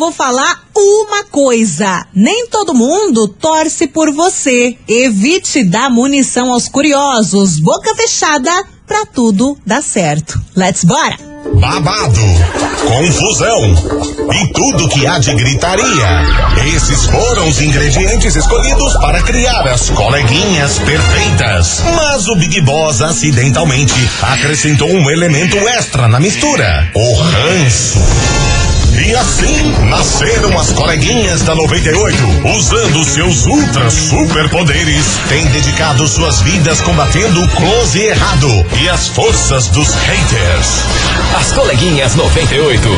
vou 0.00 0.10
falar 0.10 0.64
uma 0.74 1.24
coisa: 1.24 2.06
nem 2.14 2.48
todo 2.48 2.74
mundo 2.74 3.28
torce 3.28 3.86
por 3.86 4.10
você. 4.10 4.76
Evite 4.88 5.62
dar 5.62 5.90
munição 5.90 6.50
aos 6.50 6.66
curiosos. 6.68 7.60
Boca 7.60 7.94
fechada 7.94 8.50
pra 8.86 9.04
tudo 9.04 9.56
dar 9.64 9.82
certo. 9.82 10.40
Let's 10.56 10.84
bora! 10.84 11.30
babado, 11.54 12.20
confusão 12.86 13.74
e 14.32 14.52
tudo 14.52 14.88
que 14.88 15.06
há 15.06 15.18
de 15.18 15.34
gritaria. 15.34 16.74
Esses 16.74 17.06
foram 17.06 17.48
os 17.48 17.60
ingredientes 17.60 18.36
escolhidos 18.36 18.92
para 18.98 19.22
criar 19.22 19.66
as 19.66 19.90
coleguinhas 19.90 20.78
perfeitas. 20.78 21.82
Mas 21.94 22.28
o 22.28 22.36
Big 22.36 22.60
Boss 22.60 23.00
acidentalmente 23.00 23.94
acrescentou 24.22 24.88
um 24.88 25.10
elemento 25.10 25.56
extra 25.56 26.08
na 26.08 26.20
mistura: 26.20 26.90
o 26.94 27.14
ranço. 27.14 28.59
E 28.98 29.14
assim 29.14 29.72
nasceram 29.88 30.58
as 30.58 30.72
coleguinhas 30.72 31.42
da 31.42 31.54
98, 31.54 32.16
usando 32.56 33.04
seus 33.04 33.46
ultra 33.46 33.90
superpoderes, 33.90 35.04
têm 35.28 35.46
dedicado 35.46 36.06
suas 36.06 36.40
vidas 36.42 36.80
combatendo 36.80 37.42
o 37.42 37.48
close 37.50 37.98
e 37.98 38.08
errado 38.08 38.48
e 38.82 38.88
as 38.88 39.08
forças 39.08 39.68
dos 39.68 39.94
haters. 39.94 40.68
As 41.38 41.52
coleguinhas 41.52 42.14
98. 42.14 42.88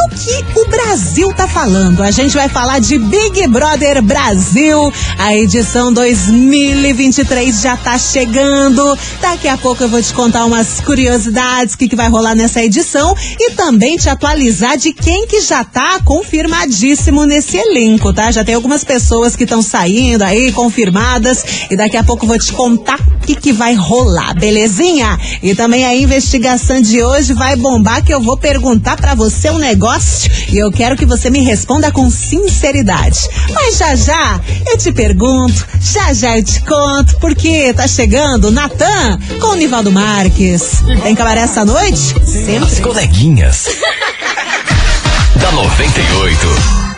do 0.00 0.14
que 0.14 0.58
o 0.58 0.68
Brasil 0.68 1.32
tá 1.34 1.46
falando. 1.46 2.02
A 2.02 2.10
gente 2.10 2.34
vai 2.34 2.48
falar 2.48 2.78
de 2.78 2.98
Big 2.98 3.46
Brother 3.48 4.02
Brasil. 4.02 4.92
A 5.18 5.34
edição 5.34 5.92
2023 5.92 7.60
já 7.60 7.76
tá 7.76 7.98
chegando. 7.98 8.96
Daqui 9.20 9.48
a 9.48 9.58
pouco 9.58 9.82
eu 9.82 9.88
vou 9.88 10.02
te 10.02 10.12
contar 10.14 10.44
umas 10.44 10.80
curiosidades, 10.80 11.74
o 11.74 11.78
que, 11.78 11.88
que 11.88 11.96
vai 11.96 12.08
rolar 12.08 12.34
nessa 12.34 12.62
edição 12.62 13.14
e 13.38 13.50
também 13.52 13.96
te 13.96 14.08
atualizar 14.08 14.76
de 14.76 14.92
quem 14.92 15.26
que 15.26 15.40
já 15.40 15.64
tá 15.64 16.00
confirmadíssimo 16.04 17.26
nesse 17.26 17.56
elenco, 17.56 18.12
tá? 18.12 18.30
Já 18.30 18.44
tem 18.44 18.54
algumas 18.54 18.84
pessoas 18.84 19.36
que 19.36 19.44
estão 19.44 19.60
saindo 19.60 20.22
aí, 20.22 20.52
confirmadas, 20.52 21.44
e 21.70 21.76
daqui 21.76 21.96
a 21.96 22.04
pouco 22.04 22.24
eu 22.24 22.28
vou 22.28 22.38
te 22.38 22.52
contar 22.52 22.98
que, 23.34 23.40
que 23.40 23.52
vai 23.52 23.74
rolar, 23.74 24.34
belezinha? 24.34 25.18
E 25.42 25.54
também 25.54 25.84
a 25.84 25.94
investigação 25.94 26.80
de 26.80 27.02
hoje 27.02 27.32
vai 27.32 27.56
bombar 27.56 28.02
que 28.02 28.12
eu 28.12 28.20
vou 28.20 28.36
perguntar 28.36 28.96
para 28.96 29.14
você 29.14 29.50
um 29.50 29.58
negócio 29.58 30.30
e 30.48 30.58
eu 30.58 30.70
quero 30.70 30.96
que 30.96 31.06
você 31.06 31.30
me 31.30 31.40
responda 31.40 31.92
com 31.92 32.10
sinceridade. 32.10 33.28
Mas 33.52 33.76
já 33.76 33.94
já 33.94 34.40
eu 34.66 34.78
te 34.78 34.92
pergunto, 34.92 35.66
já 35.80 36.12
já 36.12 36.38
eu 36.38 36.44
te 36.44 36.60
conto, 36.64 37.16
porque 37.20 37.72
tá 37.74 37.86
chegando 37.86 38.50
Natan 38.50 39.18
com 39.40 39.48
o 39.48 39.54
Nivaldo 39.54 39.92
Marques. 39.92 40.82
Tem 41.02 41.14
cabaré 41.14 41.42
essa 41.42 41.64
noite? 41.64 42.14
Sempre. 42.24 42.64
As 42.64 42.80
coleguinhas. 42.80 43.66
da 45.36 45.52
98. 45.52 46.89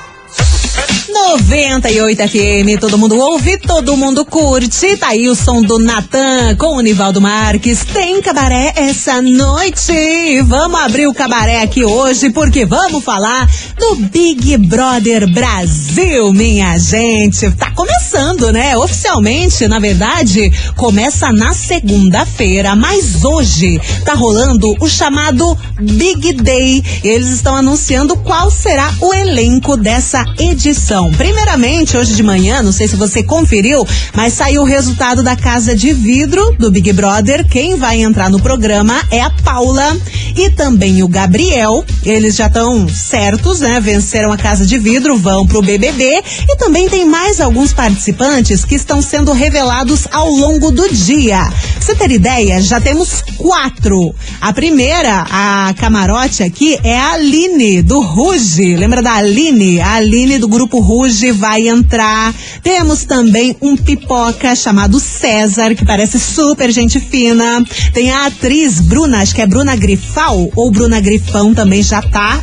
98 1.13 2.29
FM, 2.29 2.81
todo 2.81 2.97
mundo 2.97 3.19
ouve, 3.19 3.59
todo 3.59 3.97
mundo 3.99 4.25
curte. 4.25 4.97
Tá 4.97 5.09
aí 5.09 5.29
o 5.29 5.35
som 5.35 5.63
do 5.63 5.79
Natan 5.79 6.57
com 6.57 6.77
o 6.77 6.81
Nivaldo 6.81 7.21
Marques. 7.21 7.85
Tem 7.85 8.23
cabaré 8.23 8.73
essa 8.77 9.21
noite. 9.21 10.41
Vamos 10.47 10.81
abrir 10.81 11.07
o 11.07 11.13
cabaré 11.13 11.61
aqui 11.61 11.85
hoje 11.85 12.31
porque 12.31 12.65
vamos 12.65 13.05
falar 13.05 13.47
do 13.83 13.97
Big 13.97 14.57
Brother 14.59 15.29
Brasil, 15.29 16.33
minha 16.33 16.79
gente. 16.79 17.51
Tá 17.51 17.73
começando, 17.73 18.53
né? 18.53 18.77
Oficialmente, 18.77 19.67
na 19.67 19.81
verdade, 19.81 20.53
começa 20.77 21.33
na 21.33 21.53
segunda-feira, 21.53 22.77
mas 22.77 23.25
hoje 23.25 23.81
tá 24.05 24.15
rolando 24.15 24.73
o 24.79 24.89
chamado 24.89 25.59
Big 25.81 26.35
Day. 26.35 26.81
Eles 27.03 27.31
estão 27.31 27.57
anunciando 27.57 28.17
qual 28.19 28.53
será 28.53 28.95
o 29.01 29.13
elenco 29.13 29.77
dessa 29.77 30.25
edição. 30.39 31.11
Primeiramente, 31.15 31.97
hoje 31.97 32.15
de 32.15 32.23
manhã, 32.23 32.63
não 32.63 32.71
sei 32.71 32.87
se 32.87 32.95
você 32.95 33.21
conferiu, 33.25 33.85
mas 34.15 34.35
saiu 34.35 34.63
o 34.63 34.67
resultado 34.67 35.25
da 35.25 35.35
Casa 35.35 35.75
de 35.75 35.93
Vidro 35.93 36.55
do 36.57 36.71
Big 36.71 36.93
Brother. 36.93 37.45
Quem 37.49 37.75
vai 37.77 38.01
entrar 38.01 38.31
no 38.31 38.41
programa 38.41 39.03
é 39.11 39.21
a 39.21 39.31
Paula 39.43 39.99
e 40.37 40.51
também 40.51 41.03
o 41.03 41.09
Gabriel. 41.09 41.85
Eles 42.05 42.37
já 42.37 42.47
estão 42.47 42.89
certos, 42.89 43.59
né? 43.59 43.72
Venceram 43.81 44.33
a 44.33 44.37
Casa 44.37 44.67
de 44.67 44.79
Vidro, 44.79 45.17
vão 45.17 45.47
pro 45.47 45.63
BBB. 45.63 46.23
E 46.49 46.57
também 46.57 46.89
tem 46.89 47.05
mais 47.05 47.41
alguns 47.41 47.73
participantes 47.73 48.65
que 48.65 48.75
estão 48.75 49.01
sendo 49.01 49.33
revelados 49.33 50.07
ao 50.11 50.31
longo 50.31 50.71
do 50.71 50.89
dia. 50.93 51.39
Pra 51.41 51.81
você 51.81 51.95
ter 51.95 52.11
ideia, 52.11 52.61
já 52.61 52.81
temos 52.81 53.23
quatro. 53.37 54.15
A 54.41 54.53
primeira, 54.53 55.27
a 55.31 55.75
camarote 55.77 56.43
aqui, 56.43 56.79
é 56.85 56.99
a 56.99 57.13
Aline, 57.13 57.83
do 57.83 58.01
Ruge. 58.01 58.77
Lembra 58.77 59.03
da 59.03 59.15
Aline? 59.15 59.81
A 59.81 59.95
Aline 59.95 60.39
do 60.39 60.49
grupo 60.49 60.81
Ruge 60.81 61.33
vai 61.33 61.69
entrar. 61.69 62.35
Temos 62.63 63.05
também 63.05 63.57
um 63.61 63.77
pipoca 63.77 64.55
chamado 64.55 65.01
César, 65.01 65.75
que 65.75 65.85
parece 65.85 66.19
super 66.19 66.71
gente 66.71 67.01
fina. 67.01 67.65
Tem 67.93 68.11
a 68.11 68.27
atriz 68.27 68.81
Bruna, 68.81 69.23
acho 69.23 69.35
que 69.35 69.43
é 69.43 69.47
Bruna 69.47 69.75
Grifal, 69.77 70.51
ou 70.55 70.71
Bruna 70.71 71.01
Grifão 71.01 71.55
também 71.55 71.83
já 71.83 72.01
tá 72.01 72.43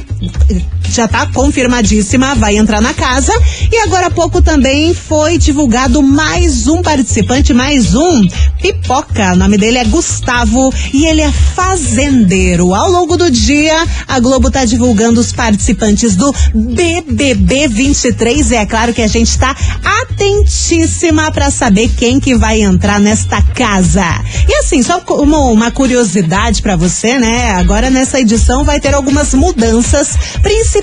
já 0.95 1.07
tá 1.07 1.27
confirmadíssima, 1.27 2.35
vai 2.35 2.57
entrar 2.57 2.81
na 2.81 2.93
casa. 2.93 3.31
E 3.71 3.77
agora 3.77 4.07
há 4.07 4.11
pouco 4.11 4.41
também 4.41 4.93
foi 4.93 5.37
divulgado 5.37 6.01
mais 6.01 6.67
um 6.67 6.81
participante, 6.81 7.53
mais 7.53 7.93
um 7.95 8.27
pipoca. 8.61 9.33
O 9.33 9.35
nome 9.35 9.57
dele 9.57 9.77
é 9.77 9.85
Gustavo 9.85 10.73
e 10.93 11.05
ele 11.05 11.21
é 11.21 11.31
fazendeiro. 11.31 12.73
Ao 12.73 12.89
longo 12.89 13.15
do 13.17 13.29
dia, 13.29 13.85
a 14.07 14.19
Globo 14.19 14.49
tá 14.49 14.65
divulgando 14.65 15.19
os 15.19 15.31
participantes 15.31 16.15
do 16.15 16.33
BBB 16.53 17.67
23. 17.67 18.51
É 18.51 18.65
claro 18.65 18.93
que 18.93 19.01
a 19.01 19.07
gente 19.07 19.37
tá 19.37 19.55
atentíssima 19.83 21.31
para 21.31 21.51
saber 21.51 21.89
quem 21.89 22.19
que 22.19 22.35
vai 22.35 22.61
entrar 22.61 22.99
nesta 22.99 23.41
casa. 23.41 24.05
E 24.47 24.55
assim, 24.55 24.81
só 24.81 25.01
uma, 25.09 25.37
uma 25.45 25.71
curiosidade 25.71 26.61
para 26.61 26.75
você, 26.75 27.17
né? 27.19 27.51
Agora 27.51 27.89
nessa 27.89 28.19
edição 28.19 28.63
vai 28.63 28.79
ter 28.79 28.93
algumas 28.93 29.33
mudanças, 29.33 30.17
principalmente 30.41 30.78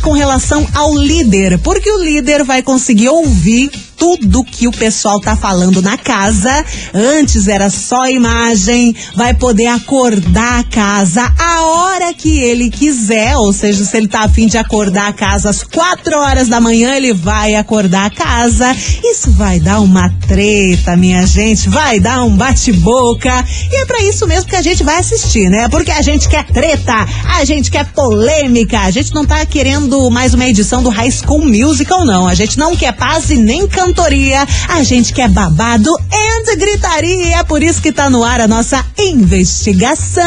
com 0.00 0.12
relação 0.12 0.66
ao 0.74 0.96
líder, 0.96 1.58
porque 1.58 1.90
o 1.90 2.02
líder 2.02 2.44
vai 2.44 2.62
conseguir 2.62 3.08
ouvir 3.08 3.70
tudo 4.00 4.42
que 4.42 4.66
o 4.66 4.72
pessoal 4.72 5.20
tá 5.20 5.36
falando 5.36 5.82
na 5.82 5.98
casa. 5.98 6.64
Antes 6.94 7.46
era 7.46 7.68
só 7.68 8.08
imagem, 8.08 8.96
vai 9.14 9.34
poder 9.34 9.66
acordar 9.66 10.60
a 10.60 10.64
casa 10.64 11.30
a 11.38 11.66
hora 11.66 12.14
que 12.14 12.38
ele 12.38 12.70
quiser, 12.70 13.36
ou 13.36 13.52
seja, 13.52 13.84
se 13.84 13.94
ele 13.94 14.08
tá 14.08 14.20
afim 14.20 14.46
de 14.46 14.56
acordar 14.56 15.08
a 15.08 15.12
casa 15.12 15.50
às 15.50 15.62
quatro 15.62 16.16
horas 16.16 16.48
da 16.48 16.60
manhã, 16.60 16.96
ele 16.96 17.12
vai 17.12 17.54
acordar 17.54 18.06
a 18.06 18.10
casa. 18.10 18.74
Isso 19.04 19.30
vai 19.32 19.60
dar 19.60 19.80
uma 19.80 20.08
treta, 20.26 20.96
minha 20.96 21.26
gente, 21.26 21.68
vai 21.68 22.00
dar 22.00 22.22
um 22.22 22.34
bate-boca. 22.34 23.44
E 23.70 23.82
é 23.82 23.84
para 23.84 24.02
isso 24.04 24.26
mesmo 24.26 24.48
que 24.48 24.56
a 24.56 24.62
gente 24.62 24.82
vai 24.82 24.96
assistir, 24.96 25.50
né? 25.50 25.68
Porque 25.68 25.90
a 25.90 26.00
gente 26.00 26.26
quer 26.26 26.46
treta, 26.46 27.06
a 27.36 27.44
gente 27.44 27.70
quer 27.70 27.84
polêmica, 27.92 28.80
a 28.80 28.90
gente 28.90 29.12
não 29.12 29.26
tá 29.26 29.44
querendo 29.44 30.10
mais 30.10 30.32
uma 30.32 30.46
edição 30.46 30.82
do 30.82 30.88
High 30.88 31.10
School 31.10 31.44
Musical, 31.44 32.06
não. 32.06 32.26
A 32.26 32.34
gente 32.34 32.58
não 32.58 32.74
quer 32.74 32.92
paz 32.92 33.28
e 33.30 33.36
nem 33.36 33.68
cantar 33.68 33.89
cantoria. 33.90 34.46
A 34.68 34.82
gente 34.82 35.12
quer 35.12 35.28
babado 35.28 35.90
e 36.12 36.56
gritaria. 36.56 37.36
É 37.38 37.44
por 37.44 37.62
isso 37.62 37.82
que 37.82 37.92
tá 37.92 38.08
no 38.08 38.24
ar 38.24 38.40
a 38.40 38.48
nossa 38.48 38.84
investigação. 38.98 40.22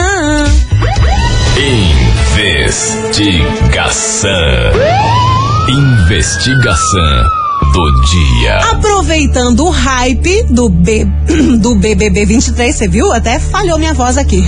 Investigação. 2.37 4.31
Investigação 5.69 7.42
do 7.73 7.91
dia. 8.03 8.57
Aproveitando 8.71 9.65
o 9.65 9.69
hype 9.71 10.43
do, 10.43 10.69
B, 10.69 11.05
do 11.59 11.73
BBB 11.73 12.23
23, 12.23 12.75
você 12.75 12.87
viu? 12.87 13.11
Até 13.11 13.39
falhou 13.39 13.79
minha 13.79 13.95
voz 13.95 14.15
aqui. 14.15 14.43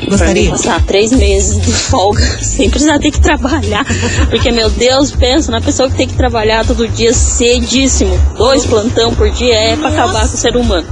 Gostaria? 0.08 0.50
Passar 0.50 0.84
três 0.84 1.12
meses 1.12 1.60
de 1.64 1.72
folga 1.72 2.20
sem 2.42 2.68
precisar 2.68 2.98
ter 2.98 3.10
que 3.10 3.20
trabalhar. 3.20 3.86
Porque, 4.30 4.50
meu 4.50 4.68
Deus, 4.68 5.12
pensa 5.12 5.50
na 5.50 5.60
pessoa 5.60 5.88
que 5.88 5.96
tem 5.96 6.08
que 6.08 6.14
trabalhar 6.14 6.66
todo 6.66 6.86
dia 6.88 7.14
cedíssimo. 7.14 8.18
Dois 8.36 8.66
plantão 8.66 9.14
por 9.14 9.30
dia 9.30 9.54
é 9.54 9.76
pra 9.76 9.88
acabar 9.88 10.28
com 10.28 10.34
o 10.34 10.38
ser 10.38 10.56
humano. 10.56 10.86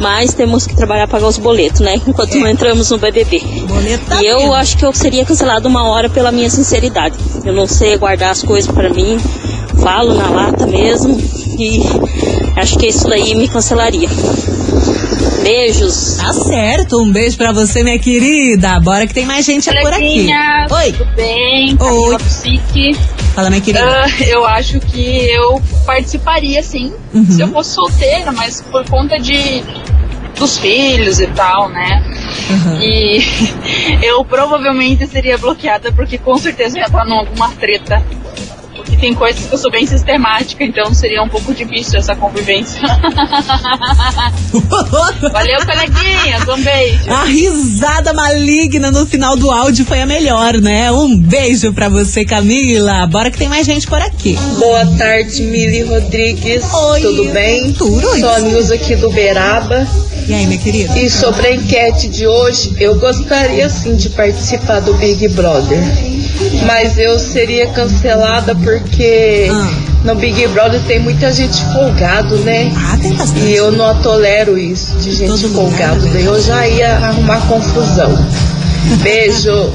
Mas 0.00 0.32
temos 0.34 0.64
que 0.66 0.76
trabalhar 0.76 1.08
para 1.08 1.18
pagar 1.18 1.28
os 1.28 1.38
boletos, 1.38 1.80
né? 1.80 2.00
Enquanto 2.06 2.34
não 2.36 2.46
entramos 2.48 2.90
no 2.90 2.98
BBB. 2.98 3.42
Tá 4.08 4.22
E 4.22 4.26
eu 4.26 4.40
vindo. 4.40 4.54
acho 4.54 4.76
que 4.76 4.84
eu 4.84 4.92
seria 4.92 5.24
cancelado 5.24 5.66
uma 5.66 5.88
hora 5.88 6.08
pela 6.10 6.30
minha 6.30 6.50
sinceridade. 6.50 7.16
Eu 7.44 7.52
não 7.52 7.66
sei 7.66 7.96
guardar 7.96 8.30
as 8.30 8.42
coisas 8.42 8.70
pra 8.70 8.90
mim, 8.90 9.18
falo 9.82 10.14
na 10.14 10.28
lata 10.28 10.66
mesmo 10.66 11.20
e 11.62 11.80
acho 12.60 12.78
que 12.78 12.86
isso 12.86 13.08
daí 13.08 13.34
me 13.34 13.48
cancelaria. 13.48 14.08
Beijos. 15.42 16.16
Tá 16.16 16.32
certo, 16.32 17.00
um 17.02 17.10
beijo 17.10 17.36
pra 17.36 17.52
você, 17.52 17.82
minha 17.82 17.98
querida. 17.98 18.78
Bora 18.80 19.06
que 19.06 19.14
tem 19.14 19.24
mais 19.24 19.46
gente 19.46 19.70
por 19.70 19.92
aqui. 19.92 20.28
Oi, 20.70 20.92
Tudo 20.92 21.10
bem? 21.14 21.70
Oi. 21.70 21.76
Camila 21.78 22.18
Psique. 22.18 22.94
fala, 23.34 23.48
minha 23.50 23.62
querida. 23.62 23.84
Ah, 24.04 24.24
eu 24.26 24.44
acho 24.44 24.80
que 24.80 25.28
eu 25.30 25.60
participaria 25.86 26.62
sim, 26.62 26.92
Uhum. 27.14 27.24
se 27.30 27.40
eu 27.40 27.48
fosse 27.48 27.70
solteira, 27.74 28.32
mas 28.32 28.60
por 28.60 28.84
conta 28.88 29.18
de 29.18 29.62
dos 30.38 30.58
filhos 30.58 31.18
e 31.20 31.26
tal, 31.28 31.68
né? 31.68 32.02
Uhum. 32.50 32.80
E 32.80 33.18
eu 34.02 34.24
provavelmente 34.24 35.06
seria 35.06 35.36
bloqueada 35.38 35.90
porque 35.92 36.16
com 36.18 36.36
certeza 36.38 36.78
ia 36.78 36.84
estar 36.86 37.04
numa 37.04 37.20
alguma 37.20 37.48
treta. 37.50 38.02
Porque 38.88 38.96
tem 38.96 39.14
coisas 39.14 39.44
que 39.44 39.52
eu 39.52 39.58
sou 39.58 39.70
bem 39.70 39.86
sistemática, 39.86 40.64
então 40.64 40.94
seria 40.94 41.22
um 41.22 41.28
pouco 41.28 41.52
difícil 41.52 41.98
essa 41.98 42.16
convivência. 42.16 42.80
Valeu, 45.30 45.58
coleguinhas, 45.66 46.48
um 46.48 46.62
beijo. 46.62 47.10
A 47.10 47.24
risada 47.24 48.14
maligna 48.14 48.90
no 48.90 49.04
final 49.04 49.36
do 49.36 49.50
áudio 49.50 49.84
foi 49.84 50.00
a 50.00 50.06
melhor, 50.06 50.54
né? 50.54 50.90
Um 50.90 51.18
beijo 51.18 51.70
pra 51.74 51.90
você, 51.90 52.24
Camila. 52.24 53.06
Bora 53.06 53.30
que 53.30 53.36
tem 53.36 53.48
mais 53.48 53.66
gente 53.66 53.86
por 53.86 54.00
aqui. 54.00 54.38
Boa 54.58 54.86
tarde, 54.96 55.42
Mili 55.42 55.82
Rodrigues. 55.82 56.64
Oi. 56.72 57.02
Tudo 57.02 57.28
bem? 57.28 57.72
Tudo, 57.74 58.08
oi. 58.08 58.20
Sou 58.20 58.30
a 58.30 58.40
Nilza 58.40 58.74
aqui 58.74 58.96
do 58.96 59.10
Beraba. 59.10 59.86
E 60.26 60.32
aí, 60.32 60.46
minha 60.46 60.58
querida? 60.58 60.98
E 60.98 61.10
sobre 61.10 61.46
a 61.46 61.54
enquete 61.54 62.08
de 62.08 62.26
hoje, 62.26 62.74
eu 62.78 62.98
gostaria 62.98 63.68
sim 63.68 63.96
de 63.96 64.08
participar 64.10 64.80
do 64.80 64.94
Big 64.94 65.28
Brother. 65.28 65.78
Mas 66.66 66.98
eu 66.98 67.18
seria 67.18 67.66
cancelada 67.68 68.54
porque 68.54 69.48
Ah. 69.50 69.70
no 70.04 70.14
Big 70.16 70.46
Brother 70.48 70.80
tem 70.86 70.98
muita 70.98 71.32
gente 71.32 71.62
folgado, 71.72 72.36
né? 72.38 72.72
Ah, 72.76 72.96
tem 73.00 73.12
bastante. 73.14 73.40
E 73.46 73.54
eu 73.54 73.70
não 73.72 73.94
tolero 74.02 74.58
isso 74.58 74.96
de 74.96 75.12
gente 75.12 75.28
Todo 75.42 75.54
folgado. 75.54 75.94
lugar, 75.96 76.06
né? 76.06 76.10
Daí 76.14 76.24
eu 76.24 76.40
já 76.42 76.66
ia 76.68 76.96
arrumar 76.96 77.40
confusão. 77.46 78.16
Beijo. 79.02 79.72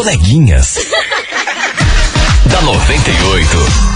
Coleguinhas. 0.00 0.78
da 2.46 2.62
98. 2.62 3.90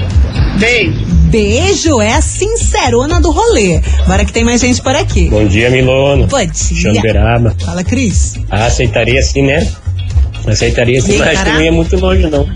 Beijo. 0.57 1.05
Beijo, 1.29 2.01
é 2.01 2.13
a 2.13 2.21
sincerona 2.21 3.21
do 3.21 3.29
rolê. 3.29 3.79
Bora 4.07 4.25
que 4.25 4.33
tem 4.33 4.43
mais 4.43 4.61
gente 4.61 4.81
por 4.81 4.95
aqui. 4.95 5.29
Bom 5.29 5.45
dia, 5.45 5.69
Milona. 5.69 6.25
Bom 6.25 6.45
dia. 6.45 6.93
Xamberaba. 6.93 7.55
Fala, 7.63 7.83
Cris. 7.83 8.35
Ah, 8.49 8.65
aceitaria 8.65 9.21
sim, 9.21 9.43
né? 9.43 9.67
Aceitaria 10.47 10.99
sim, 11.01 11.17
mas 11.17 11.29
acho 11.29 11.43
que 11.45 11.51
não 11.51 11.61
ia 11.61 11.71
muito 11.71 11.95
longe, 11.97 12.27
não. 12.27 12.49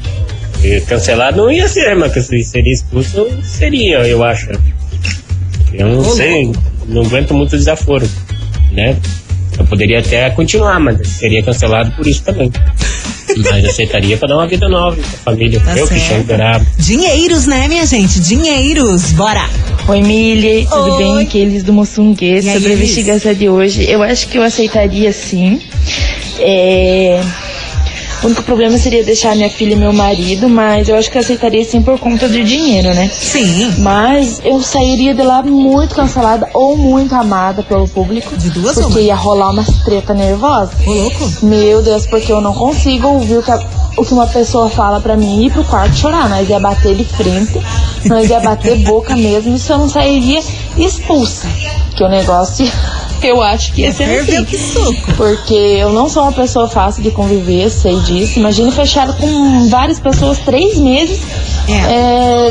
E 0.63 0.81
cancelado 0.81 1.37
não 1.37 1.51
ia 1.51 1.67
ser, 1.67 1.95
mas 1.95 2.11
que 2.11 2.21
se 2.21 2.41
seria 2.43 2.73
expulso, 2.73 3.27
seria, 3.43 3.99
eu 4.07 4.23
acho. 4.23 4.49
Eu 5.73 5.87
não 5.87 5.99
Ô, 5.99 6.03
sei, 6.03 6.51
não 6.87 7.03
aguento 7.03 7.33
muito 7.33 7.57
desaforo, 7.57 8.09
né? 8.71 8.97
Eu 9.57 9.65
poderia 9.65 9.99
até 9.99 10.29
continuar, 10.29 10.79
mas 10.79 11.07
seria 11.07 11.43
cancelado 11.43 11.91
por 11.91 12.07
isso 12.07 12.23
também. 12.23 12.51
Mas 13.51 13.63
aceitaria 13.63 14.17
pra 14.17 14.27
dar 14.27 14.37
uma 14.37 14.47
vida 14.47 14.67
nova 14.67 14.95
pra 14.95 15.33
família. 15.33 15.59
Tá 15.59 15.77
eu 15.77 15.87
que 15.87 15.99
certo. 15.99 16.21
Xamberaba. 16.21 16.65
Dinheiros, 16.79 17.45
né, 17.45 17.67
minha 17.67 17.85
gente? 17.85 18.19
Dinheiros. 18.19 19.11
Bora. 19.11 19.47
Oi, 19.87 20.01
Mili, 20.01 20.67
tudo 20.69 20.95
Oi. 20.95 20.97
bem? 20.97 21.19
Aqui 21.19 21.37
eles 21.37 21.61
do 21.61 21.71
Moçungue. 21.71 22.41
Sobre 22.41 22.71
a 22.71 22.75
investigação 22.75 23.33
de 23.33 23.47
hoje, 23.47 23.89
eu 23.89 24.01
acho 24.01 24.27
que 24.27 24.37
eu 24.39 24.43
aceitaria 24.43 25.13
sim. 25.13 25.61
É... 26.39 27.21
O 28.21 28.25
único 28.27 28.43
problema 28.43 28.77
seria 28.77 29.03
deixar 29.03 29.35
minha 29.35 29.49
filha 29.49 29.73
e 29.73 29.75
meu 29.77 29.93
marido, 29.93 30.49
mas 30.49 30.89
eu 30.89 30.95
acho 30.97 31.09
que 31.09 31.17
eu 31.17 31.21
aceitaria 31.21 31.63
sim 31.63 31.81
por 31.81 31.97
conta 31.99 32.27
do 32.27 32.43
dinheiro, 32.43 32.93
né? 32.93 33.09
Sim. 33.17 33.75
Mas 33.77 34.41
eu 34.43 34.61
sairia 34.61 35.13
de 35.13 35.21
lá 35.23 35.41
muito 35.41 35.95
cancelada 35.95 36.49
ou 36.53 36.75
muito 36.75 37.15
amada 37.15 37.63
pelo 37.63 37.87
público. 37.87 38.35
De 38.37 38.49
duas 38.49 38.75
Porque 38.75 38.91
uma. 38.99 38.99
ia 39.01 39.15
rolar 39.15 39.51
umas 39.51 39.67
treta 39.85 40.13
nervosa. 40.13 40.71
Ô, 40.85 40.91
louco. 40.91 41.31
Meu 41.43 41.81
Deus, 41.81 42.05
porque 42.07 42.31
eu 42.31 42.41
não 42.41 42.53
consigo 42.53 43.07
ouvir 43.07 43.37
o 43.37 43.43
que, 43.43 43.51
a- 43.51 43.65
o 43.97 44.03
que 44.05 44.13
uma 44.13 44.27
pessoa 44.27 44.69
fala 44.69 44.99
pra 44.99 45.15
mim 45.15 45.41
e 45.41 45.45
ir 45.47 45.51
pro 45.51 45.63
quarto 45.63 45.95
chorar. 45.95 46.27
Nós 46.29 46.49
ia 46.49 46.59
bater 46.59 46.95
de 46.95 47.05
frente, 47.05 47.57
nós 48.05 48.29
ia 48.29 48.39
bater 48.41 48.75
boca 48.79 49.15
mesmo, 49.15 49.55
isso 49.55 49.71
eu 49.71 49.77
não 49.77 49.89
sairia 49.89 50.41
expulsa. 50.77 51.47
Que 51.95 52.03
o 52.03 52.09
negócio, 52.09 52.69
eu 53.27 53.41
acho 53.41 53.73
que 53.73 53.81
ia 53.81 53.91
ser 53.91 54.05
Ferveu 54.07 54.43
assim. 54.43 54.45
que 54.45 54.57
suco. 54.57 55.13
Porque 55.15 55.53
eu 55.53 55.91
não 55.91 56.09
sou 56.09 56.23
uma 56.23 56.31
pessoa 56.31 56.67
fácil 56.67 57.03
de 57.03 57.11
conviver, 57.11 57.69
sei 57.69 57.99
disso. 58.01 58.39
Imagine 58.39 58.71
fechado 58.71 59.13
com 59.17 59.67
várias 59.69 59.99
pessoas 59.99 60.39
três 60.39 60.77
meses, 60.77 61.19
É. 61.67 61.73
é, 61.73 62.49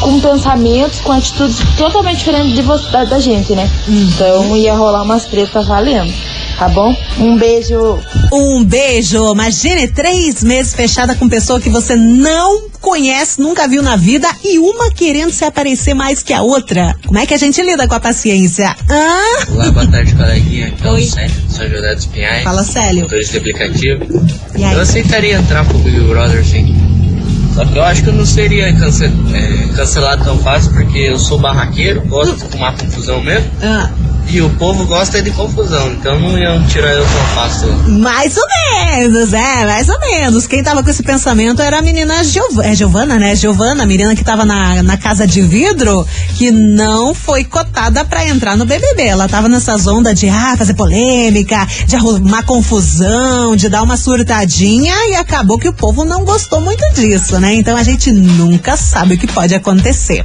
com 0.00 0.20
pensamentos, 0.20 1.00
com 1.00 1.12
atitudes 1.12 1.58
totalmente 1.76 2.18
diferentes 2.18 2.54
de 2.54 2.62
você, 2.62 2.88
da, 2.90 3.04
da 3.04 3.18
gente, 3.18 3.52
né? 3.54 3.68
Uhum. 3.86 4.08
Então 4.14 4.56
ia 4.56 4.74
rolar 4.74 5.02
umas 5.02 5.24
tretas 5.24 5.66
valendo, 5.66 6.12
tá 6.58 6.68
bom? 6.68 6.94
Um 7.18 7.36
beijo. 7.38 7.98
Um 8.32 8.64
beijo. 8.64 9.32
Imagine 9.32 9.88
três 9.88 10.42
meses 10.42 10.74
fechada 10.74 11.14
com 11.14 11.28
pessoa 11.28 11.60
que 11.60 11.70
você 11.70 11.94
não 11.94 12.68
conhece, 12.80 13.40
nunca 13.40 13.68
viu 13.68 13.82
na 13.82 13.96
vida 13.96 14.28
e 14.44 14.58
uma 14.58 14.90
querendo 14.90 15.30
se 15.30 15.44
aparecer 15.44 15.94
mais 15.94 16.22
que 16.22 16.32
a 16.32 16.42
outra. 16.42 16.96
Como 17.06 17.18
é 17.18 17.26
que 17.26 17.34
a 17.34 17.38
gente 17.38 17.60
lida 17.62 17.86
com 17.86 17.94
a 17.94 18.00
paciência? 18.00 18.74
Hã? 18.90 19.52
Olá, 19.54 19.70
boa 19.70 19.86
tarde, 19.86 20.14
coleguinha. 20.14 20.68
Aqui 20.68 20.86
é 20.86 20.90
o 20.90 21.00
Sérgio, 21.08 21.40
de 21.42 21.52
São 21.52 21.68
José 21.68 21.94
dos 21.94 22.06
Pinhais. 22.06 22.44
Fala, 22.44 22.64
Célio. 22.64 23.02
Motorista 23.02 23.32
de 23.32 23.38
aplicativo. 23.38 24.04
E 24.56 24.64
aí? 24.64 24.74
Eu 24.74 24.80
aceitaria 24.80 25.36
entrar 25.36 25.64
pro 25.64 25.78
Big 25.78 26.00
Brother, 26.00 26.44
sim. 26.44 26.74
Só 27.54 27.64
que 27.64 27.76
eu 27.76 27.82
acho 27.82 28.02
que 28.04 28.08
eu 28.08 28.12
não 28.14 28.26
seria 28.26 28.72
cance- 28.74 29.04
é, 29.06 29.74
cancelado 29.76 30.22
tão 30.24 30.38
fácil, 30.38 30.72
porque 30.72 30.98
eu 30.98 31.18
sou 31.18 31.38
barraqueiro, 31.38 32.00
gosto 32.02 32.36
de 32.36 32.44
arrumar 32.44 32.76
confusão 32.78 33.20
mesmo. 33.22 33.50
Ah, 33.62 33.90
E 34.30 34.42
o 34.42 34.50
povo 34.50 34.84
gosta 34.84 35.22
de 35.22 35.30
confusão, 35.30 35.90
então 35.92 36.20
não 36.20 36.38
iam 36.38 36.62
tirar 36.66 36.92
eu 36.92 37.02
tão 37.02 37.24
fácil. 37.34 37.68
mais 37.98 38.36
ou 38.36 38.44
menos, 38.46 39.32
é, 39.32 39.64
mais 39.64 39.88
ou 39.88 39.98
menos. 40.00 40.46
Quem 40.46 40.62
tava 40.62 40.82
com 40.82 40.90
esse 40.90 41.02
pensamento 41.02 41.62
era 41.62 41.78
a 41.78 41.82
menina 41.82 42.22
Giov 42.22 42.60
é 42.62 42.74
Giovana, 42.74 43.18
né? 43.18 43.34
Giovana, 43.34 43.84
a 43.84 43.86
menina 43.86 44.14
que 44.14 44.22
tava 44.22 44.44
na, 44.44 44.82
na 44.82 44.98
casa 44.98 45.26
de 45.26 45.40
vidro, 45.40 46.06
que 46.36 46.50
não 46.50 47.14
foi 47.14 47.42
cotada 47.42 48.04
pra 48.04 48.26
entrar 48.26 48.54
no 48.54 48.66
BBB. 48.66 49.02
Ela 49.02 49.28
tava 49.28 49.48
nessas 49.48 49.86
ondas 49.86 50.18
de 50.20 50.28
ah, 50.28 50.54
fazer 50.58 50.74
polêmica, 50.74 51.66
de 51.86 51.96
arrumar 51.96 52.42
confusão, 52.42 53.56
de 53.56 53.70
dar 53.70 53.82
uma 53.82 53.96
surtadinha 53.96 54.94
e 55.08 55.14
acabou 55.14 55.58
que 55.58 55.70
o 55.70 55.72
povo 55.72 56.04
não 56.04 56.26
gostou 56.26 56.60
muito 56.60 56.84
disso, 56.94 57.40
né? 57.40 57.54
Então 57.54 57.78
a 57.78 57.82
gente 57.82 58.12
nunca 58.12 58.76
sabe 58.76 59.14
o 59.14 59.18
que 59.18 59.26
pode 59.26 59.54
acontecer. 59.54 60.22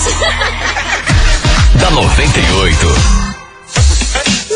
da 1.81 1.91
98. 1.91 3.24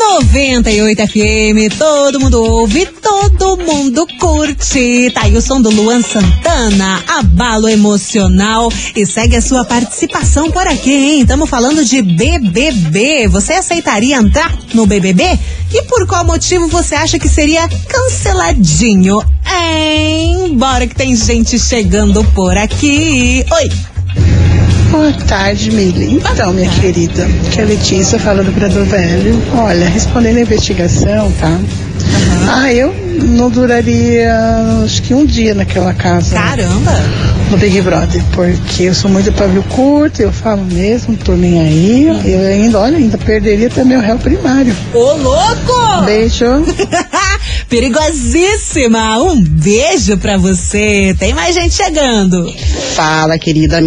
98 0.00 1.06
FM, 1.08 1.76
todo 1.78 2.18
mundo 2.18 2.42
ouve, 2.42 2.86
todo 2.86 3.58
mundo 3.58 4.06
curte. 4.18 5.10
Tá 5.12 5.24
aí 5.24 5.36
o 5.36 5.42
som 5.42 5.60
do 5.60 5.68
Luan 5.68 6.00
Santana, 6.00 7.04
abalo 7.06 7.68
emocional. 7.68 8.72
E 8.96 9.04
segue 9.04 9.36
a 9.36 9.42
sua 9.42 9.62
participação 9.62 10.50
por 10.50 10.66
aqui, 10.66 10.90
hein? 10.90 11.20
Estamos 11.20 11.50
falando 11.50 11.84
de 11.84 12.00
BBB. 12.00 13.28
Você 13.28 13.52
aceitaria 13.52 14.16
entrar 14.16 14.56
no 14.72 14.86
BBB? 14.86 15.38
E 15.70 15.82
por 15.82 16.06
qual 16.06 16.24
motivo 16.24 16.66
você 16.66 16.94
acha 16.94 17.18
que 17.18 17.28
seria 17.28 17.68
canceladinho? 17.68 19.22
Hein? 19.44 20.56
Que 20.88 20.94
tem 20.94 21.14
gente 21.14 21.58
chegando 21.58 22.24
por 22.32 22.56
aqui. 22.56 23.44
Oi! 23.52 23.89
Boa 24.90 25.12
tarde, 25.12 25.70
Mili. 25.70 26.16
Então, 26.16 26.52
minha 26.52 26.68
querida, 26.68 27.24
que 27.52 27.60
é 27.60 27.62
a 27.62 27.66
Letícia 27.66 28.18
falando 28.18 28.52
para 28.52 28.68
do 28.68 28.84
Velho. 28.84 29.40
Olha, 29.56 29.88
respondendo 29.88 30.38
a 30.38 30.40
investigação, 30.40 31.30
tá? 31.38 31.58
Ah, 32.52 32.72
eu 32.72 32.92
não 33.22 33.48
duraria 33.50 34.34
acho 34.84 35.00
que 35.02 35.14
um 35.14 35.24
dia 35.24 35.54
naquela 35.54 35.94
casa. 35.94 36.34
Caramba! 36.34 36.92
No 37.50 37.56
Big 37.56 37.80
Brother, 37.82 38.22
porque 38.32 38.84
eu 38.84 38.94
sou 38.94 39.10
muito 39.10 39.32
pavio 39.32 39.62
curto, 39.64 40.22
eu 40.22 40.32
falo 40.32 40.64
mesmo, 40.64 41.16
tô 41.16 41.32
nem 41.32 41.60
aí. 41.60 42.06
Eu 42.24 42.40
ainda, 42.46 42.78
olha, 42.80 42.96
ainda 42.96 43.18
perderia 43.18 43.68
até 43.68 43.84
meu 43.84 44.00
réu 44.00 44.18
primário. 44.18 44.74
Ô, 44.92 45.12
louco! 45.14 46.04
Beijo. 46.04 46.44
Perigosíssima! 47.70 49.16
Um 49.22 49.40
beijo 49.40 50.18
pra 50.18 50.36
você. 50.36 51.14
Tem 51.16 51.32
mais 51.32 51.54
gente 51.54 51.72
chegando. 51.72 52.52
Fala, 52.96 53.38
querida 53.38 53.80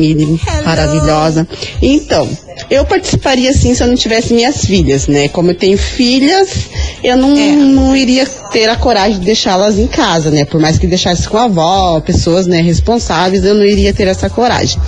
Hello. 0.48 0.66
maravilhosa. 0.66 1.46
Então, 1.82 2.26
eu 2.70 2.86
participaria 2.86 3.54
sim 3.54 3.74
se 3.74 3.84
eu 3.84 3.88
não 3.88 3.96
tivesse 3.96 4.34
minhas 4.34 4.66
filhas, 4.66 5.08
né? 5.08 5.28
Como 5.28 5.52
eu 5.52 5.56
tenho 5.56 5.78
filhas, 5.78 6.50
eu 7.04 7.18
não, 7.18 7.36
não 7.36 7.96
iria 7.96 8.26
ter 8.26 8.70
a 8.70 8.76
coragem 8.76 9.20
de 9.20 9.26
deixá-las 9.26 9.78
em 9.78 9.88
casa, 9.88 10.30
né? 10.30 10.46
Por 10.46 10.60
mais 10.60 10.78
que 10.78 10.88
deixasse 10.88 11.28
com 11.28 11.38
a 11.38 11.46
avó, 11.46 12.00
pessoas 12.00 12.48
né, 12.48 12.62
responsáveis, 12.62 13.44
eu 13.44 13.56
não 13.56 13.66
iria 13.66 13.94
ter 13.94 14.08
essa 14.08 14.30
coragem. 14.30 14.80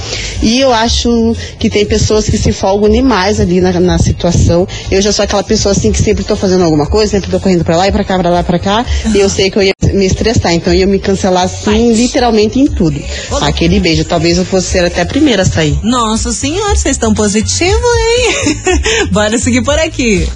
E 0.42 0.60
eu 0.60 0.72
acho 0.72 1.36
que 1.60 1.70
tem 1.70 1.86
pessoas 1.86 2.30
que 2.30 2.38
se 2.38 2.52
folgam 2.52 2.90
demais 2.90 3.40
ali 3.40 3.60
na, 3.62 3.80
na 3.80 3.98
situação. 3.98 4.68
Eu 4.92 5.02
já 5.02 5.12
sou 5.12 5.24
aquela 5.24 5.44
pessoa 5.44 5.72
assim 5.72 5.92
que 5.92 6.02
sempre 6.02 6.24
tô 6.24 6.36
fazendo 6.36 6.64
alguma 6.64 6.86
coisa, 6.86 7.12
sempre 7.12 7.32
tô 7.32 7.40
correndo 7.40 7.64
pra 7.64 7.76
lá 7.76 7.88
e 7.88 7.92
pra 7.92 8.04
cá, 8.04 8.18
pra 8.18 8.30
lá, 8.30 8.44
pra 8.44 8.60
cá, 8.60 8.86
e 9.14 9.20
eu 9.20 9.30
sei 9.30 9.50
que 9.50 9.58
eu 9.58 9.64
ia 9.64 9.74
me 9.94 10.06
estressar, 10.06 10.54
então 10.54 10.74
eu 10.74 10.80
ia 10.80 10.88
me 10.88 11.00
cancelar 11.00 11.44
assim, 11.44 11.94
literalmente 11.94 12.60
em 12.60 12.68
tudo. 12.68 13.00
Aquele 13.42 13.80
beijo, 13.80 14.04
talvez 14.04 14.38
eu 14.38 14.46
fosse 14.46 14.68
ser 14.68 14.86
até 14.86 15.02
a 15.02 15.06
primeira 15.06 15.44
a 15.44 15.46
sair. 15.46 15.80
Nossa 15.84 16.32
senhora, 16.32 16.76
vocês 16.76 16.96
estão 16.96 17.14
positivos, 17.14 17.55
hein? 17.64 19.08
Bora 19.12 19.38
seguir 19.38 19.64
por 19.64 19.78
aqui. 19.80 20.28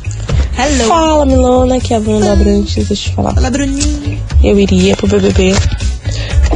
Hello. 0.57 0.87
Fala, 0.87 1.25
Milona, 1.25 1.79
que 1.79 1.93
é 1.93 1.97
a 1.97 1.99
Bruna 1.99 2.33
Abrantes, 2.33 2.87
deixa 2.87 2.91
eu 2.91 2.97
te 2.97 3.15
falar. 3.15 3.33
Fala, 3.33 3.49
Bruninho. 3.49 4.19
Eu 4.43 4.59
iria 4.59 4.95
pro 4.95 5.07
BBB 5.07 5.53